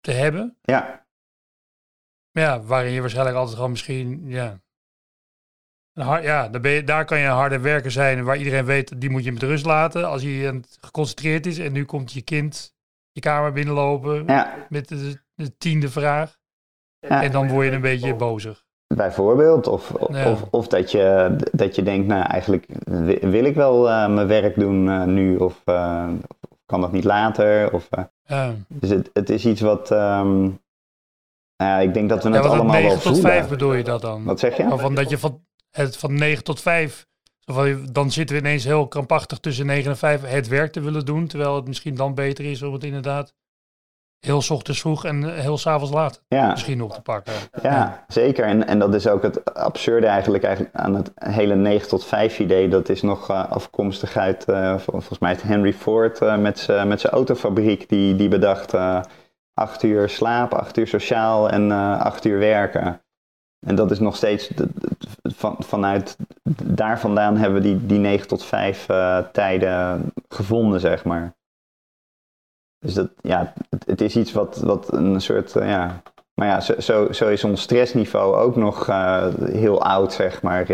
[0.00, 0.56] te hebben.
[0.62, 1.06] Ja.
[2.30, 4.60] Ja, waarin je waarschijnlijk altijd gewoon misschien, ja.
[5.92, 9.00] Hard, ja, daar, ben je, daar kan je een harde werker zijn waar iedereen weet,
[9.00, 10.08] die moet je met rust laten.
[10.08, 12.75] Als je geconcentreerd is en nu komt je kind
[13.16, 14.66] je kamer binnenlopen ja.
[14.68, 16.36] met de, de tiende vraag.
[16.98, 17.22] Ja.
[17.22, 18.64] En dan word je een beetje bozig.
[18.94, 20.30] Bijvoorbeeld, of, Ja.
[20.30, 24.26] of, of dat, je, dat je denkt, nou eigenlijk wi- wil ik wel eh, mijn
[24.26, 26.08] werk doen eh, nu of eh,
[26.66, 27.72] kan dat niet later?
[27.72, 27.88] Of,
[28.68, 29.88] dus het, het is iets wat,
[31.56, 33.22] ja, ik denk dat we het allemaal wel 9 tot voelen.
[33.22, 34.24] 5 bedoel je dat dan?
[34.24, 34.72] Wat zeg je?
[34.72, 37.06] Of van dat je van, het van 9 tot 5, zo van,
[37.92, 41.26] dan zitten we ineens heel krampachtig tussen 9 en 5 het werk te willen doen.
[41.26, 43.34] Terwijl het misschien dan beter is om het inderdaad
[44.20, 47.32] heel ochtends vroeg en eh, heel 's avonds laat Ja, misschien op te pakken.
[47.62, 48.44] ja zeker.
[48.44, 52.38] En, en dat is ook het absurde eigenlijk, eigenlijk aan het hele 9 tot 5
[52.38, 52.68] idee.
[52.68, 56.58] Dat is nog eh, afkomstig uit, eh, vol- volgens mij, het Henry Ford eh, met
[56.58, 57.88] zijn met zijn autofabriek.
[57.88, 58.74] Die, die bedacht
[59.54, 63.00] acht uur slapen, acht uur sociaal en acht uur werken.
[63.66, 64.50] En dat is nog steeds,
[65.22, 66.16] van, vanuit
[66.64, 71.36] daar vandaan hebben we die, die 9 tot 5 eh, tijden gevonden, zeg maar.
[72.78, 73.52] Dus dat, ja,
[73.86, 76.02] het, is iets wat, wat een soort, eh, ja,
[76.34, 80.66] maar ja, zo, zo, is ons stressniveau ook nog eh, heel oud, zeg maar.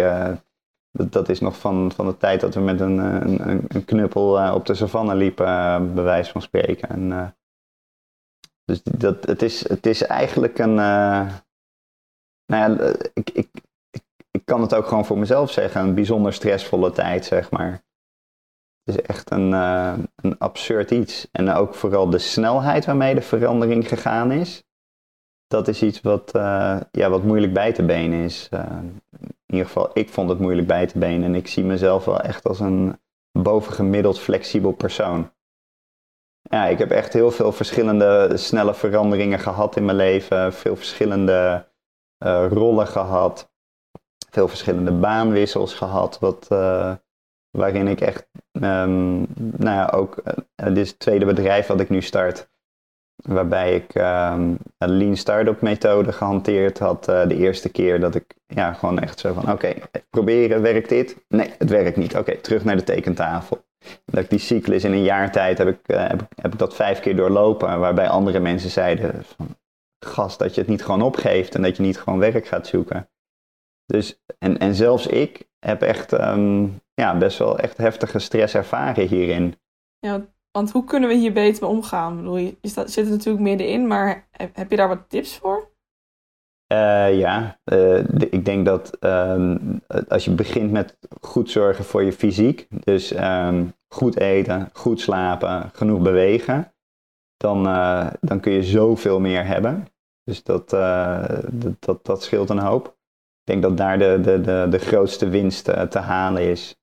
[0.90, 4.54] Dat, dat is nog van, van de tijd dat we met een, een, een- knuppel
[4.54, 6.88] op de savanne liepen, bij wijze van spreken.
[6.88, 7.36] En,
[8.64, 10.78] dus dat, het, is, het is eigenlijk een.
[12.52, 13.48] Nou ja, eh, ik, ik,
[14.30, 17.70] ik, kan het ook gewoon voor mezelf zeggen: een bijzonder stressvolle tijd, zeg maar.
[18.84, 21.28] Het is echt een, eh, een absurd iets.
[21.32, 24.64] En ook vooral de snelheid waarmee de verandering gegaan is.
[25.46, 28.48] Dat is iets wat, eh, ja, wat moeilijk bij te benen is.
[28.50, 31.24] In ieder geval, ik vond het moeilijk bij te benen.
[31.24, 33.00] En ik zie mezelf wel echt als een
[33.38, 35.32] bovengemiddeld flexibel persoon.
[36.42, 40.52] Ja, ik heb echt heel veel verschillende snelle veranderingen gehad in mijn leven.
[40.52, 41.70] Veel verschillende
[42.22, 43.50] eh, rollen gehad.
[44.30, 46.18] Veel verschillende baanwissels gehad.
[46.18, 46.92] Wat, eh,
[47.50, 51.88] waarin ik echt, ehm, nou ja, ook, eh, dit is het tweede bedrijf wat ik
[51.88, 52.50] nu start.
[53.14, 58.72] Waarbij ik ehm, een lean startup methode gehanteerd had de eerste keer dat ik ja,
[58.72, 59.74] gewoon echt zo van oké,
[60.10, 61.16] proberen, werkt dit?
[61.28, 62.16] Nee, het werkt niet.
[62.16, 63.64] Oké, terug naar de tekentafel.
[64.04, 67.00] Dat ik die cyclus in een jaar tijd heb ik, heb, heb ik dat vijf
[67.00, 67.80] keer doorlopen.
[67.80, 69.56] Waarbij andere mensen zeiden van
[70.06, 73.08] gast, dat je het niet gewoon opgeeft en dat je niet gewoon werk gaat zoeken.
[73.86, 79.06] Dus, en, en zelfs ik heb echt ehm, ja, best wel echt heftige stress ervaren
[79.06, 79.54] hierin.
[79.98, 82.12] Ja, want hoe kunnen we hier beter mee omgaan?
[82.12, 85.36] Ik bedoel, je staat, zit er natuurlijk middenin, maar heb, heb je daar wat tips
[85.36, 85.70] voor?
[86.66, 87.98] Eh, ja, eh,
[88.30, 89.58] ik denk dat ehm,
[90.08, 95.70] als je begint met goed zorgen voor je fysiek, dus ehm, goed eten, goed slapen,
[95.72, 96.72] genoeg bewegen,
[97.36, 99.86] dan, eh, dan kun je zoveel meer hebben.
[100.24, 102.86] Dus dat, eh, dat, dat, dat scheelt een hoop.
[102.86, 106.76] Ik denk dat daar de, de, de, de grootste winst eh, te halen is.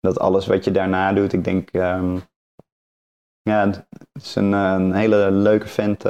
[0.00, 2.18] Dat alles wat je daarna doet, ik denk, ehm,
[3.42, 6.02] ja, het is een, eh, een hele leuke vent,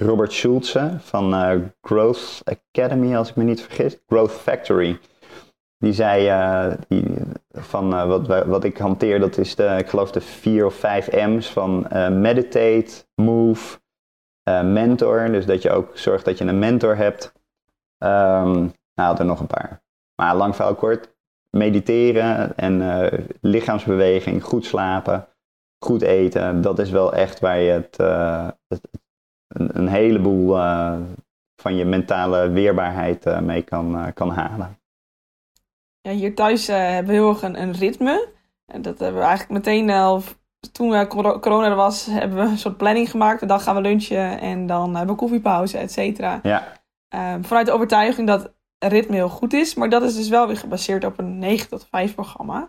[0.00, 1.32] Robert Schulze van
[1.80, 4.02] Growth Academy, als ik me niet vergis.
[4.06, 4.98] Growth Factory.
[5.78, 7.14] Die zei die,
[7.50, 11.50] van wat, wat ik hanteer, dat is de, ik geloof de vier of vijf M's
[11.50, 11.86] van
[12.20, 13.78] meditate, move,
[14.48, 15.26] eh, mentor.
[15.32, 17.32] Dus dat je ook zorgt dat je een mentor hebt.
[17.98, 19.82] Ehm nou, er nog een paar.
[20.14, 21.14] Maar lang verhaal kort,
[21.50, 25.28] mediteren en eh, lichaamsbeweging, goed slapen
[25.84, 28.48] goed eten, dat is wel echt waar je het, eh,
[29.48, 30.56] een, een heleboel
[31.56, 34.78] van je mentale weerbaarheid mee kan, kan halen.
[36.00, 38.28] Ja, hier thuis hebben we heel erg een, een ritme.
[38.66, 40.22] En dat hebben we eigenlijk meteen al,
[40.72, 43.48] toen eh, coro- corona er was, hebben we een soort planning gemaakt.
[43.48, 46.40] Dan gaan we lunchen en dan hebben we koffiepauze, et cetera.
[46.42, 46.76] Ja,
[47.08, 49.74] Eh, vanuit de overtuiging dat ritme heel goed is.
[49.74, 52.68] Maar dat is dus wel weer gebaseerd op een 9 tot 5 programma.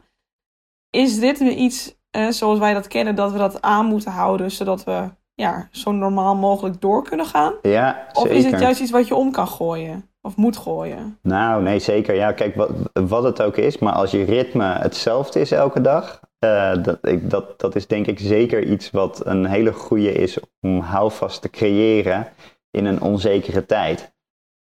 [0.89, 4.83] Is ritme iets eh, zoals wij dat kennen, dat we dat aan moeten houden, zodat
[4.83, 7.53] we ja, zo normaal mogelijk door kunnen gaan?
[7.61, 8.37] ja Of zeker.
[8.37, 10.09] is het juist iets wat je om kan gooien?
[10.21, 11.17] Of moet gooien?
[11.21, 12.15] Nou, nee, zeker.
[12.15, 16.19] Ja, kijk, wat, wat het ook is, maar als je ritme hetzelfde is elke dag,
[16.39, 20.37] eh, dat, ik, dat, dat is denk ik zeker iets wat een hele goede is
[20.61, 22.27] om houvast te creëren
[22.71, 24.13] in een onzekere tijd.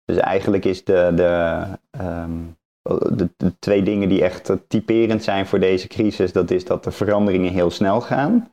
[0.04, 2.40] Dus eigenlijk is de, de, ehm,
[3.16, 6.90] de, de twee dingen die echt typerend zijn voor deze crisis, dat is dat de
[6.90, 8.52] veranderingen heel snel gaan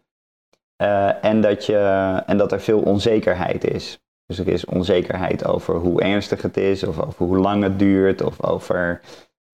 [0.82, 1.78] eh, en, dat je,
[2.26, 4.00] en dat er veel onzekerheid is.
[4.26, 8.21] Dus er is onzekerheid over hoe ernstig het is, of over hoe lang het duurt,
[8.21, 9.02] of over,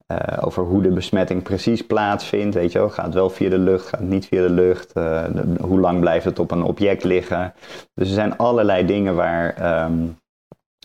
[0.08, 2.56] eh, over hoe de besmetting precies plaatsvindt.
[2.56, 4.94] Weet je wel, gaat het wel via de lucht, gaat het niet via de lucht?
[4.94, 5.26] eh,
[5.60, 7.54] hoe lang blijft het op een object liggen?
[7.94, 10.08] Dus er zijn allerlei dingen waar ehm,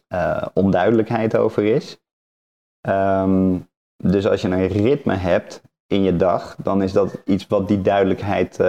[0.07, 2.01] eh, onduidelijkheid over is.
[2.81, 3.59] Ehm,
[3.97, 7.83] dus als je een ritme hebt in je dag, dan is dat iets wat die
[7.83, 8.61] duidelijkheid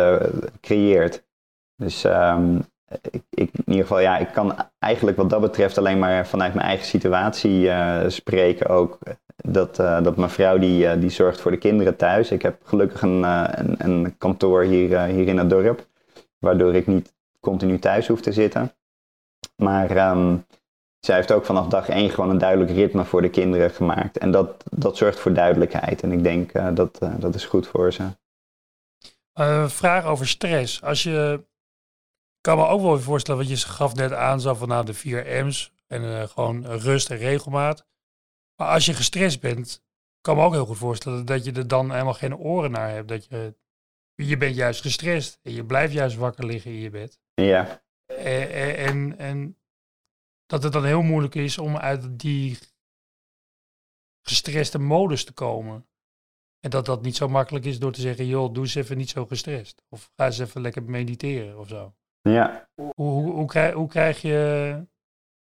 [0.62, 1.24] creëert.
[1.76, 2.56] Dus ehm,
[3.12, 6.54] ik, ik, in ieder geval, ja, ik kan eigenlijk wat dat betreft alleen maar vanuit
[6.54, 7.70] mijn eigen situatie
[8.08, 9.00] spreken ook.
[9.48, 12.32] Dat, dat mijn vrouw die, die zorgt voor de kinderen thuis.
[12.32, 15.88] Ik heb gelukkig een, een, een, kantoor hier, hier in het dorp,
[16.40, 18.72] waardoor ik niet continu thuis hoef te zitten.
[19.56, 20.46] Maar um,
[21.06, 24.18] zij heeft ook vanaf dag één gewoon een duidelijk ritme voor de kinderen gemaakt.
[24.18, 26.02] En dat, dat zorgt voor duidelijkheid.
[26.02, 28.04] En ik denk uh, dat uh, dat is goed voor ze.
[29.40, 30.84] Uh, vraag over stress.
[30.84, 31.46] Als je
[32.42, 35.46] kan me ook wel voorstellen, wat je gaf net aan, zo van nou, de vier
[35.46, 37.86] M's en gewoon rust en regelmaat.
[38.64, 39.84] Maar als je gestrest bent,
[40.22, 43.08] kan me ook heel goed voorstellen dat je er dan helemaal geen oren naar hebt.
[43.08, 43.56] Dat je,
[44.16, 47.20] je bent juist gestrest en je blijft juist wakker liggen in je bed.
[47.34, 47.84] Ja.
[48.06, 49.58] En, en, en
[50.46, 52.58] dat het dan heel moeilijk is om uit die
[54.22, 55.88] gestreste modus te komen.
[56.60, 59.10] En dat dat niet zo makkelijk is door te zeggen, joh, doe eens even niet
[59.10, 59.84] zo gestrest.
[59.90, 61.96] Of ga eens even lekker mediteren of zo.
[62.22, 62.70] Ja.
[62.76, 64.88] Hoe, hoe, hoe, krijg, hoe krijg je...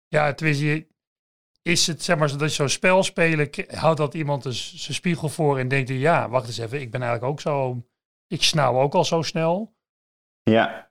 [0.08, 0.88] Ja, tenminste,
[1.70, 5.60] is het zeg maar dat je zo'n spel spelen, houdt dat iemand zijn spiegel voor
[5.60, 7.84] en denkt, ja, wacht eens even, ik ben eigenlijk ook zo,
[8.28, 9.74] ik snauw ook al zo snel.
[10.44, 10.88] Ja.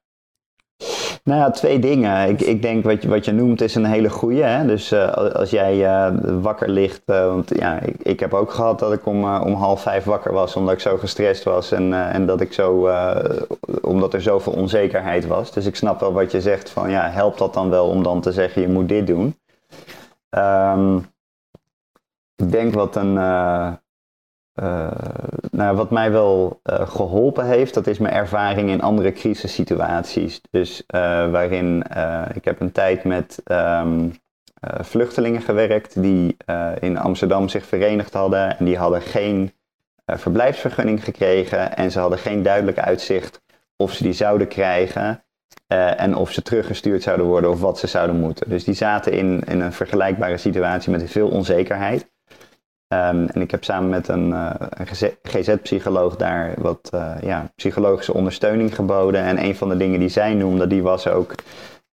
[1.24, 2.28] Nou ja, twee dingen.
[2.28, 4.62] Ik, ik denk wat je, wat je noemt is een hele goede.
[4.66, 8.78] Dus uh, als jij uh, wakker ligt, uh, want ja, ik, ik heb ook gehad
[8.78, 12.26] dat ik om, om half vijf wakker was omdat ik zo gestrest was en, en
[12.26, 12.90] dat ik zo,
[13.80, 15.52] omdat er zoveel onzekerheid was.
[15.52, 18.20] Dus ik snap wel wat je zegt van ja, helpt dat dan wel om dan
[18.20, 19.36] te zeggen je moet dit doen.
[20.30, 20.96] Um,
[22.36, 23.72] ik denk wat een, uh,
[25.50, 30.40] nou, wat mij wel uh, geholpen heeft, dat is mijn ervaring in andere crisissituaties.
[30.50, 30.84] Dus
[31.30, 31.84] waarin
[32.34, 34.14] ik heb een tijd met um,
[34.80, 36.36] vluchtelingen gewerkt die
[36.78, 39.52] in Amsterdam zich verenigd hadden en die hadden geen
[40.06, 43.42] verblijfsvergunning gekregen en ze hadden geen duidelijk uitzicht
[43.76, 45.22] of ze die zouden krijgen
[45.74, 48.50] en of ze teruggestuurd zouden worden of wat ze zouden moeten.
[48.50, 52.11] Dus die zaten in, in een vergelijkbare situatie met veel onzekerheid.
[52.94, 54.87] Um, en ik heb samen met een, uh, een
[55.22, 59.22] GZ-psycholoog daar wat uh, ja, psychologische ondersteuning geboden.
[59.22, 61.35] En een van de dingen die zij noemde, die was ook,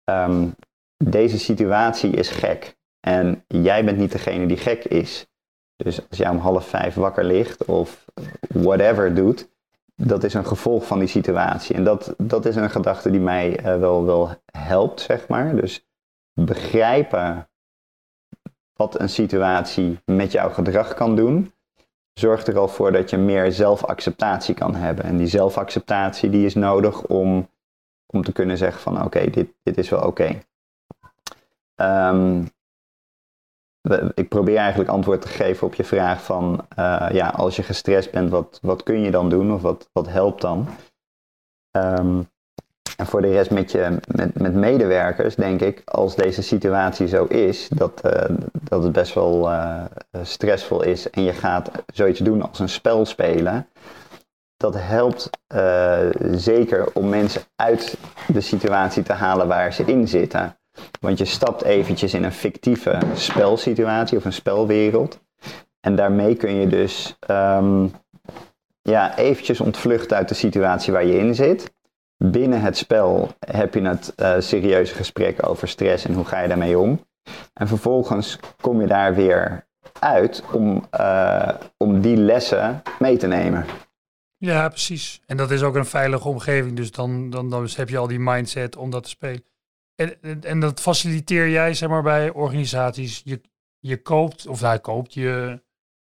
[0.09, 0.55] um,
[1.03, 2.75] deze situatie is gek.
[3.07, 5.25] En jij bent niet degene die gek is.
[5.75, 8.05] Dus als jij om half vijf wakker ligt of
[8.47, 9.49] whatever doet,
[10.03, 11.75] dat is een gevolg van die situatie.
[11.75, 15.55] En dat, dat is een gedachte die mij uh, wel, wel helpt, zeg maar.
[15.55, 15.87] Dus
[16.33, 17.49] begrijpen
[18.73, 21.53] wat een situatie met jouw gedrag kan doen,
[22.13, 25.05] zorgt er al voor dat je meer zelfacceptatie kan hebben.
[25.05, 27.49] En die zelfacceptatie die is nodig om,
[28.13, 30.41] om te kunnen zeggen van oké, dit, dit is wel oké.
[31.75, 32.09] Okay.
[32.09, 32.49] Um,
[34.13, 38.11] ik probeer eigenlijk antwoord te geven op je vraag van uh, ja, als je gestrest
[38.11, 40.67] bent, wat, wat kun je dan doen of wat, wat helpt dan?
[41.71, 42.29] Um,
[42.97, 47.23] en voor de rest met, je, met, met medewerkers denk ik, als deze situatie zo
[47.23, 49.83] is, dat, uh, dat het best wel uh,
[50.21, 53.67] stressvol is en je gaat zoiets doen als een spel spelen,
[54.57, 55.29] dat helpt
[56.31, 60.55] zeker om mensen uit de situatie te halen waar ze in zitten.
[60.99, 65.19] Want je stapt eventjes in een fictieve spelsituatie of een spelwereld.
[65.79, 67.91] En daarmee kun je dus um,
[68.81, 71.71] ja, eventjes ontvluchten uit de situatie waar je in zit
[72.29, 76.47] binnen het spel heb je het uh, serieuze gesprek over stress en hoe ga je
[76.47, 77.05] daarmee om.
[77.53, 79.67] En vervolgens kom je daar weer
[79.99, 83.65] uit om, uh, om die lessen mee te nemen.
[84.37, 85.21] Ja, precies.
[85.25, 86.75] En dat is ook een veilige omgeving.
[86.75, 89.43] Dus dan, dan, dan heb je al die mindset om dat te spelen.
[89.95, 93.21] En, en dat faciliteer jij, zeg maar, bij organisaties.
[93.23, 93.41] Je,
[93.79, 95.61] je koopt, of hij koopt, je,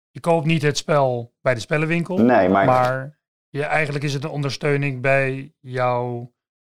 [0.10, 2.18] je koopt niet het spel bij de spellenwinkel.
[2.18, 6.34] Nee, maar, maar ja, eigenlijk is het een ondersteuning bij jouw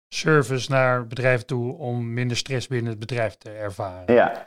[0.08, 4.14] service naar bedrijven toe om minder stress binnen het bedrijf te ervaren.
[4.14, 4.44] Ja.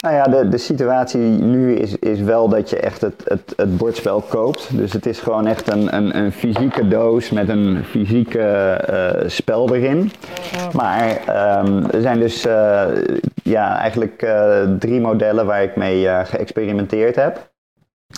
[0.00, 3.76] Nou ja, de, de situatie nu is, is wel dat je echt het, het, het
[3.76, 4.76] bordspel koopt.
[4.76, 9.74] Dus het is gewoon echt een, een, een fysieke doos met een fysieke uh, spel
[9.74, 10.10] erin.
[10.72, 11.10] Maar
[11.64, 12.84] um, er zijn dus uh,
[13.42, 17.50] ja, eigenlijk uh, drie modellen waar ik mee geëxperimenteerd heb.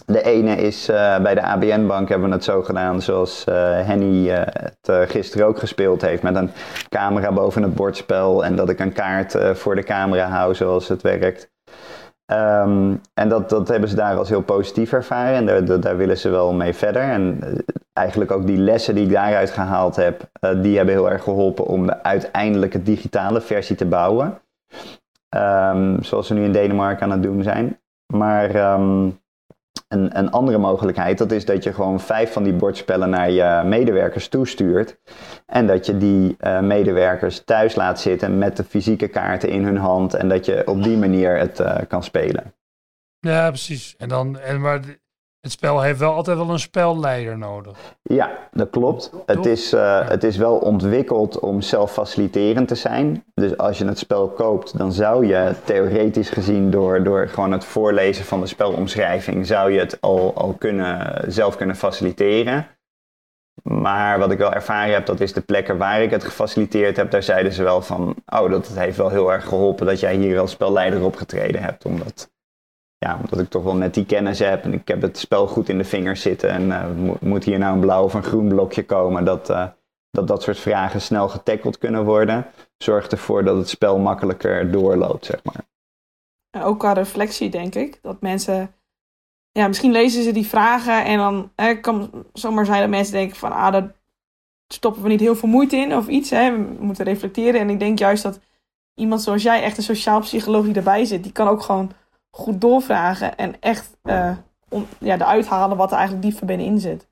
[0.07, 0.87] De ene is
[1.23, 3.45] bij de ABN-bank hebben we het zo gedaan zoals
[3.85, 6.23] Henny het gisteren ook gespeeld heeft.
[6.23, 6.51] Met een
[6.89, 11.03] camera boven het bordspel en dat ik een kaart voor de camera hou zoals het
[11.03, 11.51] werkt.
[12.33, 16.19] Um, en dat, dat hebben ze daar als heel positief ervaren en daar, daar, willen
[16.19, 17.03] ze wel mee verder.
[17.03, 17.41] En
[17.93, 20.31] eigenlijk ook die lessen die ik daaruit gehaald heb,
[20.63, 24.39] die hebben heel erg geholpen om de uiteindelijke digitale versie te bouwen.
[25.37, 27.81] Um, zoals ze nu in Denemarken aan het doen zijn.
[28.07, 28.75] Maar...
[28.75, 29.20] Um,
[29.91, 33.63] een, een andere mogelijkheid, dat is dat je gewoon vijf van die bordspellen naar je
[33.65, 34.99] medewerkers toestuurt.
[35.47, 39.77] En dat je die uh, medewerkers thuis laat zitten met de fysieke kaarten in hun
[39.77, 40.15] hand.
[40.15, 42.55] En dat je op die manier het uh, kan spelen.
[43.19, 43.97] Ja, precies.
[43.97, 44.81] En dan, en maar
[45.41, 47.79] het spel heeft wel altijd wel een spelleider nodig.
[48.03, 49.11] Ja, dat klopt.
[49.27, 53.25] Het is, uh, het is wel ontwikkeld om zelffaciliterend te zijn.
[53.35, 57.65] Dus als je het spel koopt, dan zou je theoretisch gezien door, door gewoon het
[57.65, 62.67] voorlezen van de spelomschrijving, zou je het al, al kunnen, zelf kunnen faciliteren.
[63.63, 67.11] Maar wat ik wel ervaren heb, dat is de plekken waar ik het gefaciliteerd heb,
[67.11, 70.39] daar zeiden ze wel van, oh, dat heeft wel heel erg geholpen dat jij hier
[70.39, 71.85] als spelleider opgetreden hebt.
[71.85, 72.31] Omdat
[73.07, 75.69] ja, omdat ik toch wel net die kennis heb en ik heb het spel goed
[75.69, 76.51] in de vingers zitten.
[76.51, 79.25] En uh, moet hier nou een blauw of een groen blokje komen?
[79.25, 79.67] Dat, uh,
[80.11, 82.47] dat dat soort vragen snel getackled kunnen worden.
[82.79, 85.69] Zorgt ervoor dat het spel makkelijker doorloopt, zeg maar.
[86.65, 87.99] Ook qua reflectie, denk ik.
[88.03, 88.75] Dat mensen.
[89.51, 93.53] Ja, misschien lezen ze die vragen en dan kan zomaar zijn dat mensen denken van
[93.53, 93.95] ah, daar
[94.67, 96.31] stoppen we niet heel veel moeite in of iets.
[96.31, 96.51] Hè.
[96.51, 97.61] We moeten reflecteren.
[97.61, 98.41] En ik denk juist dat
[98.95, 101.93] iemand zoals jij, echt een sociaal psycholoog die erbij zit, die kan ook gewoon
[102.31, 104.37] goed doorvragen en echt uh,
[104.69, 107.09] om, ja, eruit halen wat er eigenlijk diep van binnenin zit.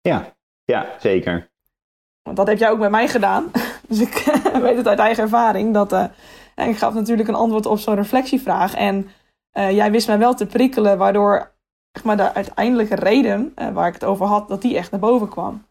[0.00, 0.34] Ja,
[0.64, 1.50] ja, zeker.
[2.22, 3.50] Want dat heb jij ook bij mij gedaan.
[3.88, 5.74] Dus ik weet het uit eigen ervaring.
[5.74, 6.04] Dat, uh,
[6.54, 8.74] ik gaf natuurlijk een antwoord op zo'n reflectievraag.
[8.74, 9.10] En
[9.58, 11.52] uh, jij wist mij wel te prikkelen, waardoor
[11.92, 15.28] zeg maar, de uiteindelijke reden waar ik het over had, dat die echt naar boven
[15.28, 15.66] kwam.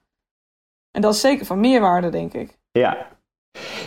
[0.91, 2.59] En dat is zeker van meerwaarde, denk ik.
[2.71, 3.07] Ja,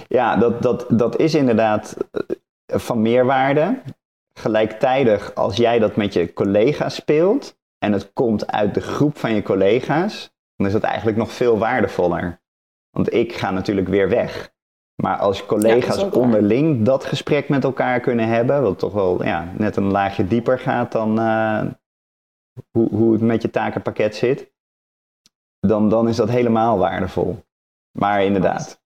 [0.09, 1.97] ja dat, dat, dat is inderdaad
[2.67, 3.83] van meerwaarde
[4.39, 9.35] gelijktijdig als jij dat met je collega's speelt en het komt uit de groep van
[9.35, 12.43] je collega's, dan is dat eigenlijk nog veel waardevoller.
[12.91, 14.53] Want ik ga natuurlijk weer weg.
[15.03, 19.77] Maar als collega's onderling dat gesprek met elkaar kunnen hebben, wat toch wel ja, net
[19.77, 21.65] een laagje dieper gaat dan uh,
[22.71, 24.53] hoe, hoe het met je takenpakket zit,
[25.61, 27.45] dan, dan is dat helemaal waardevol.
[27.99, 28.84] Maar inderdaad,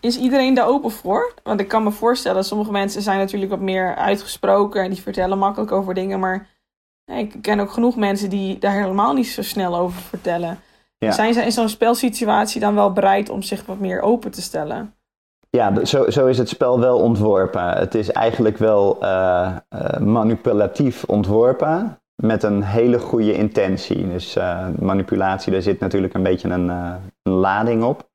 [0.00, 1.34] is iedereen daar open voor?
[1.42, 5.38] Want ik kan me voorstellen, sommige mensen zijn natuurlijk wat meer uitgesproken en die vertellen
[5.38, 6.20] makkelijk over dingen.
[6.20, 6.46] Maar
[7.04, 10.58] ik ken ook genoeg mensen die daar helemaal niet zo snel over vertellen.
[10.98, 14.94] Zijn ze in zo'n spelsituatie dan wel bereid om zich wat meer open te stellen?
[15.50, 17.68] Ja, zo, zo is het spel wel ontworpen.
[17.68, 24.08] Het is eigenlijk wel uh, uh, manipulatief ontworpen met een hele goede intentie.
[24.08, 26.68] Dus uh, manipulatie, daar zit natuurlijk een beetje een,
[27.22, 28.09] een lading op.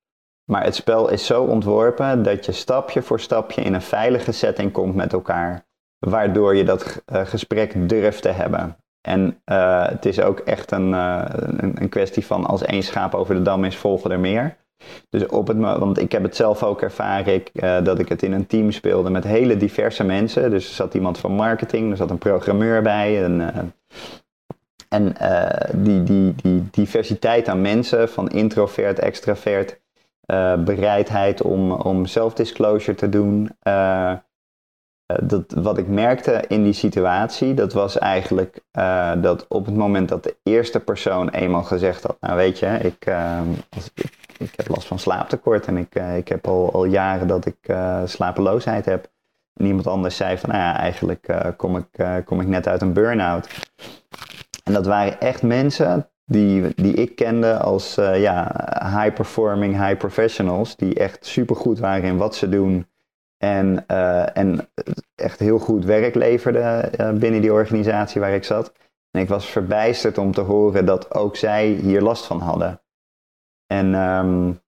[0.45, 4.71] Maar het spel is zo ontworpen dat je stapje voor stapje in een veilige setting
[4.71, 5.65] komt met elkaar.
[5.99, 8.77] Waardoor je dat uh, gesprek durft te hebben.
[9.01, 13.15] En uh, het is ook echt een, uh, een, een, kwestie van als één schaap
[13.15, 14.55] over de dam is, volgen er meer.
[15.09, 17.51] Dus op het, want ik heb het zelf ook ervaren ik,
[17.85, 20.49] dat ik het in een team speelde met hele diverse mensen.
[20.49, 23.23] Dus er zat iemand van marketing, er zat een programmeur bij.
[23.23, 23.73] En,
[24.89, 25.15] en
[25.73, 29.79] die, die, die diversiteit aan mensen, van introvert, extravert,
[30.25, 33.49] uh, bereidheid om, om self-disclosure te doen.
[33.67, 34.13] Uh,
[35.23, 38.59] dat, wat ik merkte in die situatie, dat was eigenlijk
[39.21, 43.05] dat op het moment dat de eerste persoon eenmaal gezegd had, nou weet je, ik,
[43.75, 47.75] ik, ik, heb last van slaaptekort en ik, ik heb al, al jaren dat ik
[48.05, 49.07] slapeloosheid heb.
[49.53, 52.93] En iemand anders zei van, nou ja, eigenlijk kom, ik, kom ik net uit een
[52.93, 53.69] burn-out.
[54.63, 58.51] En dat waren echt mensen die, die ik kende als uh, ja,
[58.83, 62.87] high-performing, high professionals, die echt supergoed waren in wat ze doen
[63.37, 64.69] en, uh, en
[65.15, 68.73] echt heel goed werk leverden uh, binnen die organisatie waar ik zat.
[69.11, 72.81] En ik was verbijsterd om te horen dat ook zij hier last van hadden.
[73.65, 74.61] En, um,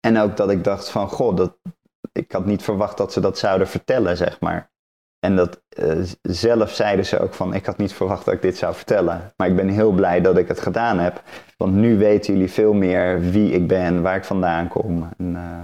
[0.00, 1.58] en ook dat ik dacht van, god, dat,
[2.12, 4.71] ik had niet verwacht dat ze dat zouden vertellen, zeg maar.
[5.24, 8.56] En dat uh, zelf zeiden ze ook van, ik had niet verwacht dat ik dit
[8.56, 9.32] zou vertellen.
[9.36, 11.22] Maar ik ben heel blij dat ik het gedaan heb.
[11.56, 15.08] Want nu weten jullie veel meer wie ik ben, waar ik vandaan kom.
[15.18, 15.60] En, uh,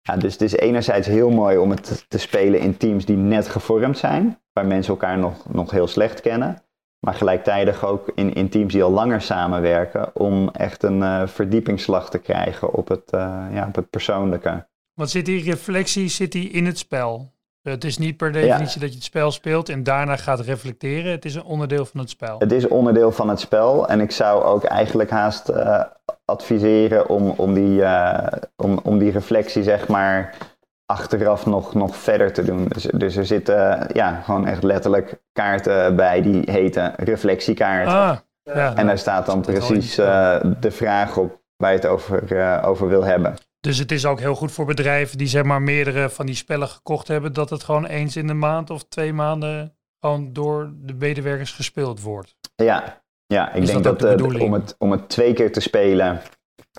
[0.00, 3.48] ja, dus het is enerzijds heel mooi om het te spelen in teams die net
[3.48, 4.40] gevormd zijn.
[4.52, 6.62] Waar mensen elkaar nog, nog heel slecht kennen.
[6.98, 10.16] Maar gelijktijdig ook in, in teams die al langer samenwerken.
[10.16, 13.08] Om echt een uh, verdiepingsslag te krijgen op het,
[13.52, 14.68] ja, op het persoonlijke.
[14.94, 17.36] Wat zit die reflectie zit die in het spel?
[17.70, 21.10] Het is niet per definitie dat je het spel speelt en daarna gaat reflecteren.
[21.10, 22.38] Het is een onderdeel van het spel.
[22.38, 23.88] Het is onderdeel van het spel.
[23.88, 25.80] En ik zou ook eigenlijk haast uh,
[26.24, 30.34] adviseren om, om, die, uh, om, om die reflectie, zeg maar,
[30.86, 32.68] achteraf nog, nog verder te doen.
[32.68, 37.88] Dus, dus er zitten ja, gewoon echt letterlijk kaarten bij die heten reflectiekaart.
[37.88, 42.88] Ah, ja, en daar staat dan precies de vraag op waar je het over, over
[42.88, 43.34] wil hebben.
[43.60, 46.68] Dus het is ook heel goed voor bedrijven die zeg maar meerdere van die spellen
[46.68, 50.94] gekocht hebben, dat het gewoon eens in de maand of twee maanden gewoon door de
[50.94, 52.34] medewerkers gespeeld wordt.
[52.54, 56.20] Ja, ja ik Is denk dat de om, het, om het twee keer te spelen,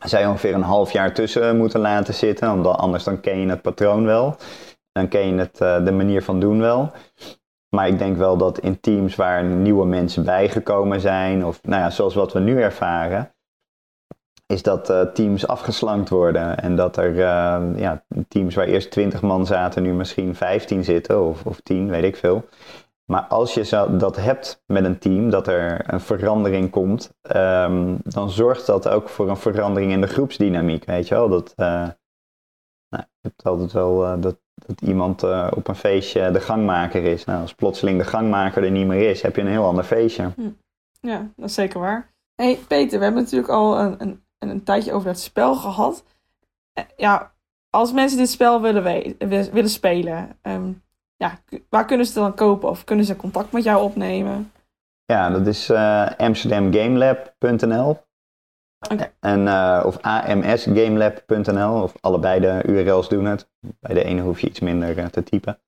[0.08, 2.52] je ongeveer een half jaar tussen moeten laten zitten.
[2.52, 4.36] Omdat anders dan ken je het patroon wel.
[4.92, 6.92] Dan ken je het, eh, de manier van doen wel.
[7.70, 11.90] Maar ik denk wel dat in teams waar nieuwe mensen bijgekomen zijn, of nou ja,
[11.90, 13.36] zoals wat we nu ervaren,
[14.54, 16.58] is dat eh, teams afgeslankt worden.
[16.58, 21.26] En dat er eh, ja, teams waar eerst 20 man zaten, nu misschien 15 zitten,
[21.26, 22.46] of, of 10, weet ik veel.
[23.06, 27.96] Maar als je zo, dat hebt met een team, dat er een verandering komt, ehm,
[28.04, 30.86] dan zorgt dat ook voor een verandering in de groepsdynamiek.
[30.86, 31.30] Weet je wel?
[31.30, 31.66] Dat, eh,
[32.90, 35.24] nou, je hebt altijd wel dat, dat iemand
[35.54, 37.26] op een feestje de gangmaker is.
[37.26, 40.32] Nou, als plotseling de gangmaker er niet meer is, heb je een heel ander feestje.
[41.02, 42.14] Ja, dat is zeker waar.
[42.36, 46.04] hey, Peter, we hebben natuurlijk al een, een, een tijdje over dat spel gehad.
[46.74, 47.32] Eh, Ja,
[47.70, 49.16] als mensen dit spel willen,
[49.52, 50.72] willen spelen, ehm,
[51.16, 52.70] ja, waar kunnen ze het dan kopen?
[52.70, 54.52] Of kunnen ze contact met jou opnemen?
[55.06, 57.98] Ja, dat is eh amsterdamgamelab.nl
[59.20, 63.50] en, eh, of amsgamelab.nl of allebei de URL's doen het.
[63.80, 65.60] Bij de ene hoef je iets minder te typen.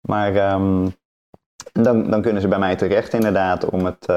[0.00, 0.88] Maar ehm,
[1.72, 4.08] dan, dan kunnen ze bij mij terecht inderdaad om het,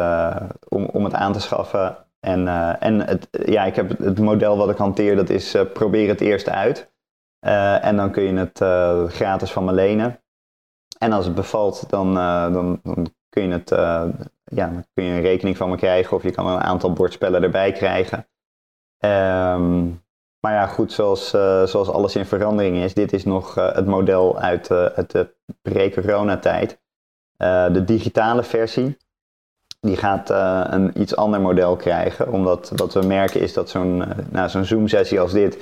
[0.69, 1.97] om, om het aan te schaffen.
[2.21, 5.71] En, eh, en het, ja, ik heb het, model wat ik hanteer, dat is eh,
[5.73, 6.91] probeer het eerst uit.
[7.39, 8.57] Eh, en dan kun je het
[9.13, 10.19] gratis van me lenen.
[10.97, 12.13] En als het bevalt, dan,
[12.53, 13.69] dan, dan kun je het
[14.43, 17.71] ja, kun je een rekening van me krijgen of je kan een aantal bordspellen erbij
[17.71, 18.27] krijgen.
[18.97, 19.85] Ehm,
[20.39, 21.29] maar ja, goed, zoals,
[21.69, 26.81] zoals alles in verandering is, dit is nog het model uit, uit de pre-coronatijd.
[27.71, 28.97] De digitale versie,
[29.81, 34.03] die gaat eh, een iets ander model krijgen, omdat wat we merken is dat zo'n
[34.33, 35.57] eh, zo'n Zoom-sessie als dit,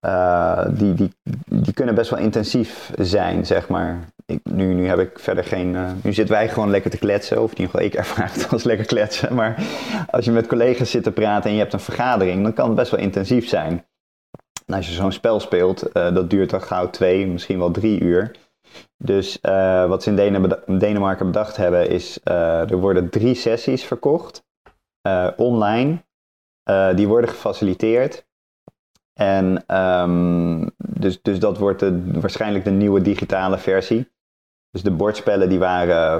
[0.00, 1.10] eh, die, die,
[1.44, 3.98] die kunnen best wel intensief zijn, zeg maar.
[4.26, 5.76] Ik, nu, nu heb ik verder geen.
[6.02, 7.42] nu zitten wij gewoon lekker te kletsen.
[7.42, 9.34] Of in ieder geval, ik ervaar het als lekker kletsen.
[9.34, 9.62] Maar
[10.10, 12.76] als je met collega's zit te praten en je hebt een vergadering, dan kan het
[12.76, 13.84] best wel intensief zijn.
[14.66, 18.30] Als je zo'n spel speelt, dat duurt dan gauw twee, misschien wel drie uur.
[18.96, 20.10] Dus eh, wat ze
[20.66, 24.44] in Denemarken bedacht hebben, is eh, er worden drie sessies verkocht.
[25.00, 26.04] eh, online.
[26.94, 28.26] Die worden gefaciliteerd.
[29.12, 34.10] En ehm, dus, dus dat wordt de, waarschijnlijk de nieuwe digitale versie.
[34.70, 36.16] Dus de bordspellen die, waren,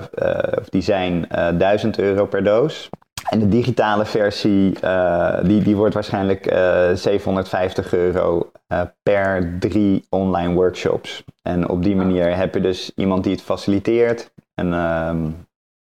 [0.59, 2.91] of die zijn eh 1000 euro per doos.
[3.31, 10.07] En de digitale versie eh, die, die wordt waarschijnlijk eh 750 euro eh, per drie
[10.09, 11.25] online workshops.
[11.43, 14.33] En op die manier heb je dus iemand die het faciliteert.
[14.55, 15.31] En, ehm,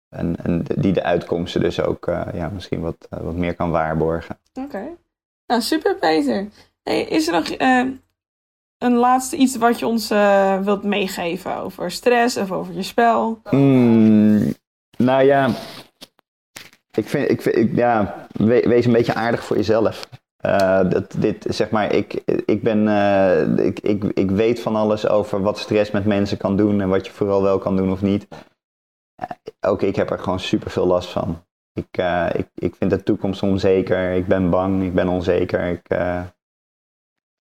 [0.08, 3.70] en, en die de uitkomsten dus ook eh, ja, misschien wat, eh, wat meer kan
[3.70, 4.38] waarborgen.
[4.54, 4.82] Oké.
[5.46, 6.48] Nou, super Peter.
[6.82, 7.84] Hey, is er nog eh,
[8.78, 13.40] een laatste iets wat je ons eh, wilt meegeven over stress of over je spel?
[13.50, 14.54] Mm,
[14.96, 15.50] nou ja,
[16.96, 20.08] ik vind, ik vind ik, ja, we- wees een beetje aardig voor jezelf.
[20.36, 22.12] Eh, dat, dit, zeg maar, ik,
[22.46, 26.56] ik, ben, eh, ik, ik, ik weet van alles over wat stress met mensen kan
[26.56, 28.26] doen en wat je vooral wel kan doen of niet.
[29.14, 29.28] Eh,
[29.60, 31.44] ook ik heb er gewoon super veel last van.
[31.72, 31.96] Ik,
[32.36, 35.88] ik, ik vind de toekomst onzeker, ik ben bang, ik ben onzeker, ik,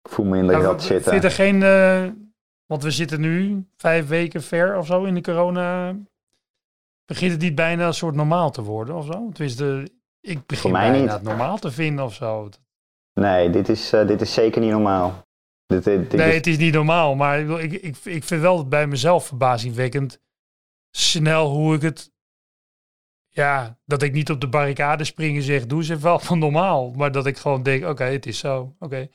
[0.02, 1.12] ik voel me in de Nou, rat zitten.
[1.12, 1.60] Vind er geen,
[2.66, 5.96] want we zitten nu vijf weken ver of zo in de corona.
[7.08, 9.30] Begint het niet bijna een soort normaal te worden of zo?
[9.34, 9.90] Tenminste,
[10.22, 11.12] ik begin mij bijna niet.
[11.12, 12.50] het normaal te vinden of zo.
[13.14, 15.26] Nee, dit is, eh, dit is zeker niet normaal.
[15.66, 18.68] Dit, dit, dit nee, is- het is niet normaal, maar ik, ik, ik, vind wel
[18.68, 20.22] bij mezelf verbazingwekkend
[20.92, 22.12] snel hoe ik het.
[23.28, 26.92] Ja, dat ik niet op de barricade spring en zeg, doe even wel van normaal.
[26.92, 29.08] Maar dat ik gewoon denk, oké, het is zo, oké.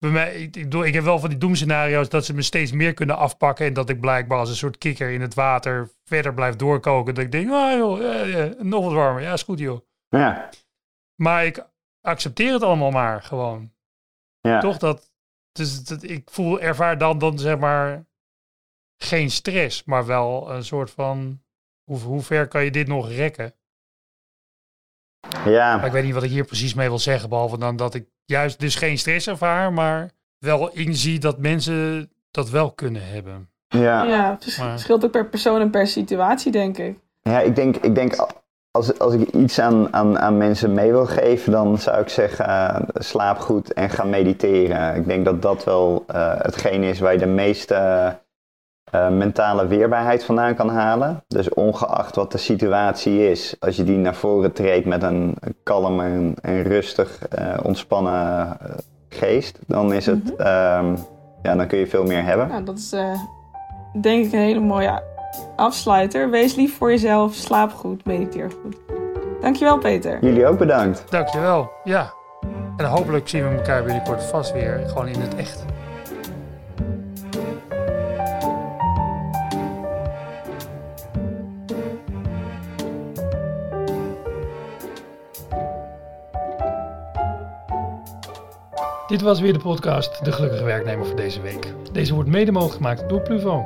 [0.00, 3.16] Bij mij, ik, ik, heb wel van die doemscenario's dat ze me steeds meer kunnen
[3.16, 3.66] afpakken.
[3.66, 7.14] En dat ik blijkbaar als een soort kikker in het water verder blijf doorkoken.
[7.14, 9.22] Dat ik denk, ah joh, ja, ja, nog wat warmer.
[9.22, 9.80] Ja, is goed joh.
[10.08, 10.50] ja,
[11.14, 11.66] Maar ik
[12.00, 13.72] accepteer het allemaal maar gewoon.
[14.40, 14.60] ja.
[14.60, 15.12] Toch dat,
[15.52, 18.06] dus dat ik voel, ervaar dan, dan zeg maar
[18.96, 21.42] geen stress, maar wel een soort van,
[21.84, 23.54] hoe, hoe ver kan je dit nog rekken?
[25.44, 25.76] Ja.
[25.76, 28.06] Maar ik weet niet wat ik hier precies mee wil zeggen, behalve dan dat ik
[28.24, 33.48] juist dus geen stress ervaar, maar wel inzie dat mensen dat wel kunnen hebben.
[33.68, 36.98] Ja, Ja, het verschilt ook per persoon en per situatie, denk ik.
[37.22, 38.14] ja ik denk, ik denk
[38.70, 42.46] als, als ik iets aan, aan, aan mensen mee wil geven, dan zou ik zeggen,
[42.46, 44.94] eh, slaap goed en ga mediteren.
[44.96, 47.74] Ik denk dat dat wel eh, hetgeen is waar je de meeste
[48.90, 51.24] eh, mentale weerbaarheid vandaan kan halen.
[51.28, 56.00] Dus ongeacht wat de situatie is, als je die naar voren treedt met een kalm
[56.00, 58.50] en, en rustig, eh, ontspannen eh,
[59.08, 60.40] geest, dan is het, Mhm.
[60.46, 60.96] ehm,
[61.42, 62.48] ja, dan kun je veel meer hebben.
[62.48, 63.12] Nou, dat is eh,
[64.00, 65.02] denk ik een hele mooie
[65.56, 68.76] Afsluiter, wees lief voor jezelf, slaap goed, mediteer goed.
[69.40, 70.18] Dankjewel Peter.
[70.20, 71.04] Jullie ook bedankt.
[71.10, 71.70] Dankjewel.
[71.84, 72.12] Ja.
[72.76, 75.64] En hopelijk zien we elkaar binnenkort vast weer gewoon in het echt.
[89.10, 91.66] Dit was weer de podcast De Gelukkige Werknemer voor deze week.
[91.92, 93.64] Deze wordt mede mogelijk gemaakt door Pluvo.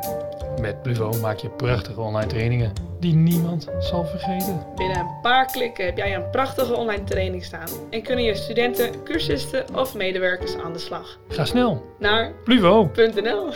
[0.61, 4.66] Met Pluvo maak je prachtige online trainingen die niemand zal vergeten.
[4.76, 9.03] Binnen een paar klikken heb jij een prachtige online training staan en kunnen je studenten,
[9.03, 11.18] cursisten of medewerkers aan de slag.
[11.28, 13.53] Ga snel Naar Pluvo .nl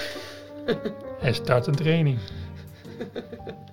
[1.20, 2.18] en start een training.